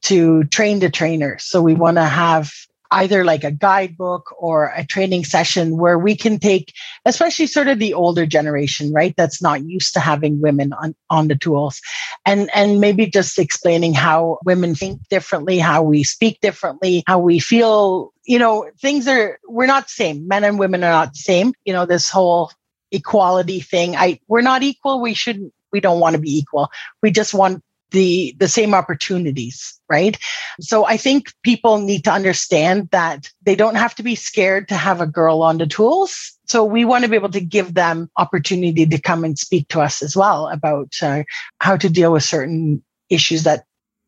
to 0.09 0.44
train 0.44 0.81
the 0.81 0.90
trainers. 0.90 1.44
So 1.44 1.62
we 1.62 1.75
want 1.75 1.97
to 1.97 2.05
have 2.05 2.53
either 2.90 3.25
like 3.25 3.44
a 3.44 3.51
guidebook 3.51 4.35
or 4.38 4.73
a 4.75 4.85
training 4.85 5.25
session 5.25 5.77
where 5.77 5.99
we 5.99 6.16
can 6.16 6.38
take, 6.38 6.73
especially 7.05 7.47
sort 7.47 7.68
of 7.68 7.79
the 7.79 7.92
older 7.92 8.25
generation, 8.25 8.92
right? 8.92 9.14
That's 9.16 9.42
not 9.42 9.64
used 9.64 9.92
to 9.94 10.01
having 10.01 10.40
women 10.40 10.73
on, 10.73 10.94
on 11.11 11.29
the 11.29 11.37
tools 11.37 11.83
and, 12.25 12.49
and 12.55 12.81
maybe 12.81 13.07
just 13.07 13.38
explaining 13.38 13.92
how 13.92 14.38
women 14.44 14.75
think 14.75 15.07
differently, 15.11 15.59
how 15.59 15.83
we 15.83 16.03
speak 16.03 16.40
differently, 16.40 17.05
how 17.07 17.18
we 17.18 17.38
feel, 17.38 18.12
you 18.25 18.38
know, 18.38 18.71
things 18.81 19.07
are, 19.07 19.38
we're 19.47 19.66
not 19.66 19.85
the 19.85 19.92
same. 19.92 20.27
Men 20.27 20.44
and 20.44 20.59
women 20.59 20.83
are 20.83 20.90
not 20.90 21.12
the 21.12 21.18
same. 21.21 21.53
You 21.66 21.75
know, 21.75 21.85
this 21.85 22.09
whole 22.09 22.51
equality 22.90 23.61
thing. 23.61 23.97
I, 23.97 24.18
we're 24.29 24.40
not 24.40 24.62
equal. 24.62 25.03
We 25.03 25.12
shouldn't, 25.12 25.53
we 25.71 25.81
don't 25.81 26.01
want 26.01 26.16
to 26.16 26.23
be 26.23 26.38
equal. 26.38 26.71
We 27.03 27.11
just 27.11 27.35
want 27.35 27.62
the 27.90 28.35
the 28.38 28.48
same 28.48 28.74
opportunities 28.74 29.79
right? 29.88 30.18
So 30.61 30.85
i 30.85 30.96
think 30.96 31.33
people 31.42 31.79
need 31.79 32.05
to 32.05 32.12
understand 32.12 32.88
that 32.90 33.31
they 33.42 33.57
don't 33.57 33.77
have 33.77 33.94
to 33.96 34.03
be 34.03 34.14
scared 34.14 34.68
to 34.68 34.74
have 34.74 35.01
a 35.01 35.07
girl 35.07 35.42
on 35.42 35.59
the 35.59 35.66
tools. 35.66 36.37
So 36.46 36.64
we 36.64 36.85
want 36.85 37.05
to 37.05 37.11
be 37.11 37.16
able 37.16 37.31
to 37.31 37.40
give 37.40 37.74
them 37.74 38.11
opportunity 38.16 38.87
to 38.87 39.01
come 39.01 39.24
and 39.24 39.38
speak 39.38 39.68
to 39.68 39.81
us 39.81 40.03
as 40.03 40.16
well 40.16 40.48
about 40.48 40.94
uh, 41.03 41.24
how 41.61 41.77
to 41.77 41.88
deal 41.88 42.12
with 42.12 42.22
certain 42.22 42.83
issues 43.11 43.44
that 43.44 43.64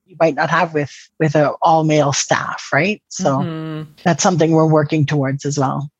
you 0.06 0.16
might 0.18 0.34
not 0.34 0.50
have 0.50 0.74
with 0.74 0.92
with 1.18 1.34
an 1.34 1.52
all 1.62 1.84
male 1.84 2.12
staff 2.12 2.68
right? 2.72 3.02
So 3.08 3.38
mm-hmm. 3.38 3.90
that's 4.02 4.22
something 4.22 4.52
we're 4.52 4.66
working 4.66 5.06
towards 5.06 5.44
as 5.44 5.58
well. 5.58 5.90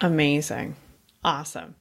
Amazing. 0.00 0.76
Awesome. 1.24 1.74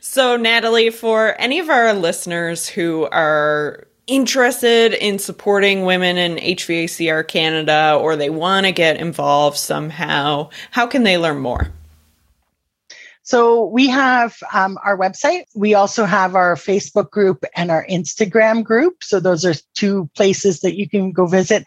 So 0.00 0.36
natalie 0.36 0.90
for 0.90 1.34
any 1.38 1.58
of 1.58 1.70
our 1.70 1.92
listeners 1.94 2.68
who 2.68 3.06
are 3.06 3.86
interested 4.06 4.92
in 4.92 5.18
supporting 5.18 5.84
women 5.84 6.16
in 6.16 6.36
HVACR 6.36 7.26
Canada 7.26 7.98
or 8.00 8.16
they 8.16 8.30
want 8.30 8.66
to 8.66 8.72
get 8.72 8.98
involved 8.98 9.56
somehow, 9.56 10.50
how 10.70 10.86
can 10.86 11.02
they 11.02 11.18
learn 11.18 11.38
more? 11.38 11.70
So 13.24 13.64
we 13.64 13.88
have 13.88 14.36
um, 14.52 14.78
our 14.84 14.98
website. 14.98 15.44
We 15.54 15.72
also 15.72 16.04
have 16.04 16.34
our 16.34 16.56
Facebook 16.56 17.10
group 17.10 17.42
and 17.56 17.70
our 17.70 17.86
Instagram 17.86 18.62
group. 18.62 19.02
So 19.02 19.18
those 19.18 19.46
are 19.46 19.54
two 19.74 20.10
places 20.14 20.60
that 20.60 20.76
you 20.76 20.86
can 20.86 21.10
go 21.10 21.24
visit. 21.24 21.64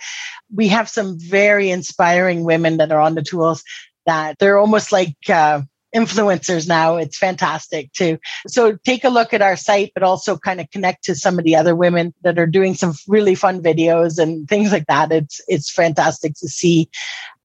We 0.54 0.67
have 0.67 0.88
some 0.88 1.17
very 1.19 1.71
inspiring 1.71 2.43
women 2.43 2.78
that 2.78 2.91
are 2.91 3.00
on 3.00 3.15
the 3.15 3.23
tools 3.23 3.63
that 4.06 4.38
they're 4.38 4.60
almost 4.60 4.91
like 4.91 5.15
uh, 5.30 5.62
influencers 5.98 6.68
now. 6.68 6.98
It's 6.98 7.18
fantastic 7.18 7.92
too. 7.94 8.20
So 8.48 8.78
take 8.84 9.04
a 9.04 9.10
look 9.10 9.34
at 9.34 9.42
our 9.42 9.56
site, 9.56 9.92
but 9.94 10.04
also 10.04 10.38
kind 10.38 10.62
of 10.62 10.70
connect 10.70 11.06
to 11.06 11.16
some 11.16 11.40
of 11.40 11.46
the 11.46 11.56
other 11.56 11.76
women 11.76 12.14
that 12.22 12.38
are 12.38 12.48
doing 12.48 12.76
some 12.76 12.94
really 13.08 13.36
fun 13.36 13.62
videos 13.64 14.20
and 14.20 14.48
things 14.48 14.72
like 14.72 14.86
that. 14.88 15.12
It's 15.12 15.42
it's 15.48 15.72
fantastic 15.72 16.36
to 16.36 16.48
see. 16.48 16.90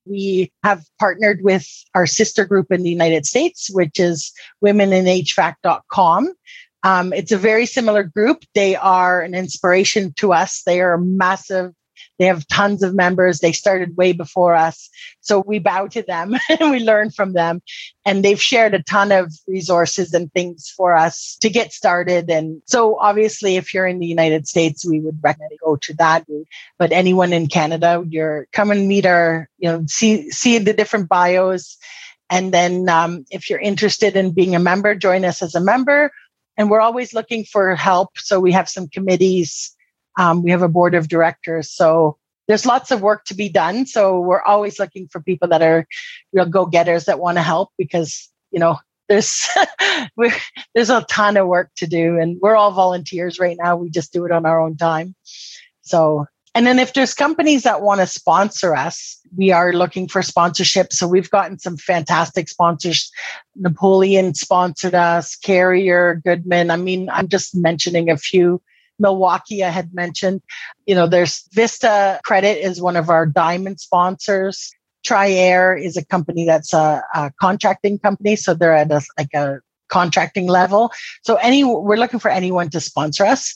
We 0.05 0.53
have 0.65 0.85
partnered 0.99 1.43
with 1.43 1.67
our 1.95 2.07
sister 2.07 2.45
group 2.45 2.73
in 2.73 2.83
the 2.83 2.91
United 2.91 3.25
States, 3.25 3.71
which 3.73 4.01
is 4.01 4.33
womeninhvac.com. 4.65 6.35
Um, 6.85 7.13
it's 7.13 7.31
a 7.31 7.39
very 7.39 7.67
similar 7.67 8.03
group. 8.03 8.45
They 8.55 8.75
are 8.75 9.21
an 9.21 9.35
inspiration 9.35 10.13
to 10.15 10.33
us. 10.33 10.63
They 10.67 10.81
are 10.81 10.95
a 10.95 11.01
massive 11.01 11.73
they 12.19 12.27
have 12.27 12.47
tons 12.49 12.83
of 12.83 12.95
members. 12.95 13.41
They 13.41 13.53
started 13.53 13.97
way 13.97 14.13
before 14.13 14.55
us. 14.55 14.89
So 15.21 15.43
we 15.47 15.59
bow 15.59 15.89
to 15.89 16.03
them 16.03 16.35
and 16.49 16.71
we 16.71 16.81
learn 16.81 17.11
from 17.11 17.33
them. 17.33 17.63
And 18.05 18.25
they've 18.25 18.41
shared 18.41 18.75
a 18.75 18.83
ton 18.83 19.13
of 19.13 19.33
resources 19.47 20.13
and 20.13 20.33
things 20.33 20.73
for 20.77 20.95
us 20.95 21.37
to 21.41 21.51
get 21.51 21.73
started. 21.73 22.31
And 22.31 22.63
so 22.67 22.99
obviously, 22.99 23.57
if 23.57 23.73
you're 23.73 23.87
in 23.87 24.01
the 24.01 24.07
United 24.07 24.47
States, 24.47 24.85
we 24.85 25.01
would 25.01 25.19
recommend 25.23 25.53
go 25.63 25.77
to 25.77 25.95
that. 25.95 26.27
But 26.79 26.93
anyone 26.93 27.33
in 27.33 27.47
Canada, 27.47 28.05
you're 28.09 28.47
come 28.53 28.71
and 28.71 28.89
meet 28.89 29.07
our, 29.07 29.49
you 29.59 29.71
know, 29.71 29.85
see, 29.87 30.31
see 30.31 30.59
the 30.59 30.73
different 30.73 31.09
bios. 31.09 31.77
And 32.31 32.53
then 32.53 32.89
um, 32.89 33.25
if 33.31 33.51
you're 33.51 33.61
interested 33.61 34.17
in 34.17 34.33
being 34.33 34.55
a 34.55 34.61
member, 34.61 34.95
join 34.95 35.25
us 35.25 35.43
as 35.43 35.55
a 35.55 35.61
member. 35.61 36.11
And 36.57 36.71
we're 36.71 36.81
always 36.81 37.15
looking 37.15 37.45
for 37.45 37.75
help. 37.75 38.11
So 38.17 38.41
we 38.41 38.53
have 38.53 38.69
some 38.69 38.89
committees 38.89 39.75
um, 40.19 40.43
we 40.43 40.51
have 40.51 40.63
a 40.63 40.69
board 40.69 40.95
of 40.95 41.09
directors. 41.09 41.71
So 41.71 42.19
there's 42.49 42.67
lots 42.67 42.91
of 42.91 43.03
work 43.03 43.25
to 43.27 43.35
be 43.35 43.49
done. 43.49 43.87
So 43.87 44.21
we're 44.21 44.43
always 44.43 44.79
looking 44.79 45.09
for 45.09 45.21
people 45.21 45.49
that 45.49 45.63
are 45.63 45.87
real 46.33 46.47
go 46.47 46.67
getters 46.67 47.05
that 47.05 47.21
want 47.21 47.39
to 47.39 47.43
help 47.43 47.71
because, 47.79 48.29
you 48.51 48.59
know, 48.59 48.79
there's 49.09 49.49
there's 50.75 50.91
a 50.91 51.05
ton 51.09 51.37
of 51.37 51.47
work 51.47 51.71
to 51.77 51.87
do 51.87 52.19
and 52.19 52.39
we're 52.41 52.57
all 52.57 52.73
volunteers 52.73 53.39
right 53.39 53.57
now. 53.61 53.77
We 53.77 53.91
just 53.91 54.13
do 54.13 54.25
it 54.25 54.33
on 54.33 54.47
our 54.47 54.61
own 54.61 54.77
time. 54.77 55.15
So 55.83 56.27
and 56.55 56.67
then 56.67 56.79
if 56.79 56.93
there's 56.93 57.15
companies 57.15 57.63
that 57.63 57.81
want 57.81 58.01
to 58.01 58.07
sponsor 58.07 58.75
us, 58.75 59.19
we 59.37 59.53
are 59.53 59.73
looking 59.73 60.07
for 60.07 60.21
sponsorship. 60.21 60.93
So 60.93 61.09
we've 61.09 61.31
gotten 61.31 61.59
some 61.59 61.79
fantastic 61.79 62.49
sponsors. 62.49 63.11
Napoleon 63.57 64.35
sponsored 64.35 64.95
us, 64.95 65.35
Carrier, 65.35 66.21
Goodman. 66.23 66.71
I 66.71 66.77
mean, 66.77 67.09
I'm 67.09 67.29
just 67.29 67.55
mentioning 67.55 68.11
a 68.11 68.19
few. 68.19 68.61
Milwaukee, 69.03 69.63
I 69.63 69.69
had 69.69 69.93
mentioned. 69.93 70.41
You 70.87 70.95
know, 70.95 71.07
there's 71.07 71.47
Vista 71.53 72.21
Credit 72.25 72.65
is 72.65 72.81
one 72.81 72.97
of 72.97 73.11
our 73.11 73.27
diamond 73.27 73.81
sponsors. 73.81 74.73
Triair 75.07 75.79
is 75.79 75.97
a 75.97 76.05
company 76.05 76.47
that's 76.47 76.73
a, 76.73 77.03
a 77.15 77.33
contracting 77.41 77.99
company. 77.99 78.37
So 78.37 78.55
they're 78.55 78.75
at 78.75 78.91
a, 78.91 79.03
like 79.19 79.35
a 79.35 79.61
contracting 79.89 80.47
level. 80.47 80.91
So 81.23 81.37
any 81.37 81.65
we're 81.65 81.97
looking 81.97 82.21
for 82.21 82.31
anyone 82.31 82.71
to 82.71 82.81
sponsor 82.81 83.27
us. 83.27 83.55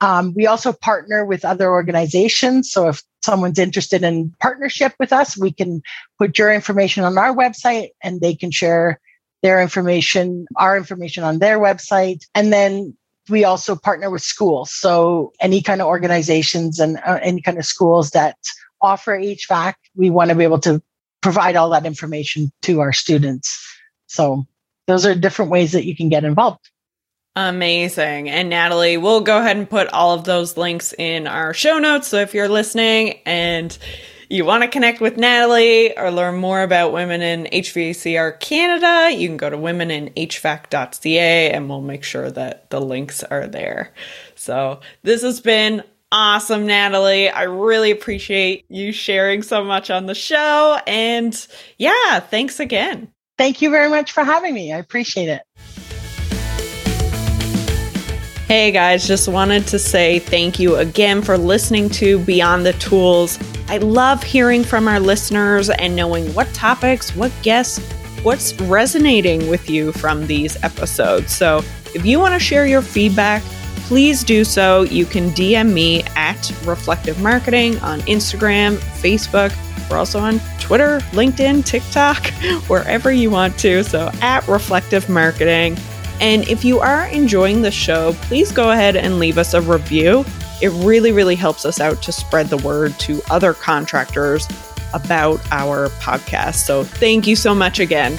Um, 0.00 0.34
we 0.36 0.46
also 0.46 0.72
partner 0.72 1.24
with 1.24 1.44
other 1.44 1.70
organizations. 1.70 2.70
So 2.72 2.88
if 2.88 3.02
someone's 3.24 3.58
interested 3.58 4.02
in 4.02 4.34
partnership 4.40 4.94
with 4.98 5.12
us, 5.12 5.38
we 5.38 5.52
can 5.52 5.80
put 6.18 6.38
your 6.38 6.52
information 6.52 7.04
on 7.04 7.16
our 7.16 7.34
website 7.34 7.90
and 8.02 8.20
they 8.20 8.34
can 8.34 8.50
share 8.50 9.00
their 9.42 9.60
information, 9.60 10.46
our 10.56 10.76
information 10.76 11.24
on 11.24 11.38
their 11.38 11.58
website. 11.58 12.24
And 12.34 12.52
then 12.52 12.96
we 13.28 13.44
also 13.44 13.76
partner 13.76 14.10
with 14.10 14.22
schools. 14.22 14.72
So 14.72 15.32
any 15.40 15.62
kind 15.62 15.80
of 15.80 15.86
organizations 15.86 16.78
and 16.78 16.98
uh, 17.06 17.18
any 17.22 17.40
kind 17.40 17.58
of 17.58 17.64
schools 17.64 18.10
that 18.10 18.36
offer 18.80 19.16
HVAC, 19.16 19.74
we 19.94 20.10
want 20.10 20.30
to 20.30 20.36
be 20.36 20.44
able 20.44 20.58
to 20.60 20.82
provide 21.20 21.56
all 21.56 21.70
that 21.70 21.86
information 21.86 22.50
to 22.62 22.80
our 22.80 22.92
students. 22.92 23.64
So 24.06 24.44
those 24.86 25.06
are 25.06 25.14
different 25.14 25.50
ways 25.50 25.72
that 25.72 25.84
you 25.84 25.96
can 25.96 26.08
get 26.08 26.24
involved. 26.24 26.68
Amazing. 27.34 28.28
And 28.28 28.50
Natalie, 28.50 28.98
we'll 28.98 29.22
go 29.22 29.38
ahead 29.38 29.56
and 29.56 29.70
put 29.70 29.88
all 29.88 30.12
of 30.12 30.24
those 30.24 30.58
links 30.58 30.92
in 30.98 31.26
our 31.26 31.54
show 31.54 31.78
notes. 31.78 32.08
So 32.08 32.18
if 32.18 32.34
you're 32.34 32.48
listening 32.48 33.20
and 33.24 33.76
you 34.32 34.46
want 34.46 34.62
to 34.62 34.68
connect 34.68 35.02
with 35.02 35.18
Natalie 35.18 35.96
or 35.96 36.10
learn 36.10 36.36
more 36.36 36.62
about 36.62 36.90
Women 36.90 37.20
in 37.20 37.44
HVACR 37.52 38.40
Canada, 38.40 39.14
you 39.14 39.28
can 39.28 39.36
go 39.36 39.50
to 39.50 39.58
womeninhvac.ca 39.58 41.50
and 41.50 41.68
we'll 41.68 41.82
make 41.82 42.02
sure 42.02 42.30
that 42.30 42.70
the 42.70 42.80
links 42.80 43.22
are 43.24 43.46
there. 43.46 43.92
So 44.34 44.80
this 45.02 45.20
has 45.20 45.42
been 45.42 45.84
awesome, 46.10 46.66
Natalie. 46.66 47.28
I 47.28 47.42
really 47.42 47.90
appreciate 47.90 48.64
you 48.70 48.90
sharing 48.90 49.42
so 49.42 49.62
much 49.62 49.90
on 49.90 50.06
the 50.06 50.14
show. 50.14 50.78
And 50.86 51.46
yeah, 51.76 52.20
thanks 52.20 52.58
again. 52.58 53.12
Thank 53.36 53.60
you 53.60 53.68
very 53.68 53.90
much 53.90 54.12
for 54.12 54.24
having 54.24 54.54
me. 54.54 54.72
I 54.72 54.78
appreciate 54.78 55.28
it. 55.28 55.42
Hey 58.48 58.70
guys, 58.70 59.06
just 59.06 59.28
wanted 59.28 59.66
to 59.68 59.78
say 59.78 60.20
thank 60.20 60.58
you 60.58 60.76
again 60.76 61.20
for 61.20 61.36
listening 61.36 61.90
to 61.90 62.18
Beyond 62.20 62.64
the 62.64 62.72
Tools. 62.74 63.38
I 63.72 63.78
love 63.78 64.22
hearing 64.22 64.64
from 64.64 64.86
our 64.86 65.00
listeners 65.00 65.70
and 65.70 65.96
knowing 65.96 66.26
what 66.34 66.52
topics, 66.52 67.16
what 67.16 67.32
guests, 67.40 67.78
what's 68.22 68.52
resonating 68.60 69.48
with 69.48 69.70
you 69.70 69.92
from 69.92 70.26
these 70.26 70.62
episodes. 70.62 71.34
So 71.34 71.64
if 71.94 72.04
you 72.04 72.20
want 72.20 72.34
to 72.34 72.38
share 72.38 72.66
your 72.66 72.82
feedback, 72.82 73.42
please 73.86 74.24
do 74.24 74.44
so. 74.44 74.82
You 74.82 75.06
can 75.06 75.30
DM 75.30 75.72
me 75.72 76.02
at 76.16 76.52
Reflective 76.66 77.22
Marketing 77.22 77.78
on 77.78 78.00
Instagram, 78.02 78.76
Facebook. 79.00 79.56
We're 79.88 79.96
also 79.96 80.18
on 80.18 80.38
Twitter, 80.60 80.98
LinkedIn, 81.12 81.64
TikTok, 81.64 82.26
wherever 82.68 83.10
you 83.10 83.30
want 83.30 83.58
to. 83.60 83.82
So 83.84 84.10
at 84.20 84.46
Reflective 84.48 85.08
Marketing. 85.08 85.78
And 86.20 86.46
if 86.46 86.62
you 86.62 86.78
are 86.80 87.06
enjoying 87.06 87.62
the 87.62 87.70
show, 87.70 88.12
please 88.24 88.52
go 88.52 88.72
ahead 88.72 88.96
and 88.96 89.18
leave 89.18 89.38
us 89.38 89.54
a 89.54 89.62
review. 89.62 90.26
It 90.62 90.70
really, 90.84 91.10
really 91.10 91.34
helps 91.34 91.64
us 91.64 91.80
out 91.80 92.00
to 92.02 92.12
spread 92.12 92.48
the 92.48 92.56
word 92.58 92.98
to 93.00 93.20
other 93.30 93.52
contractors 93.52 94.48
about 94.94 95.40
our 95.50 95.88
podcast. 96.00 96.64
So 96.64 96.84
thank 96.84 97.26
you 97.26 97.34
so 97.34 97.54
much 97.54 97.80
again. 97.80 98.16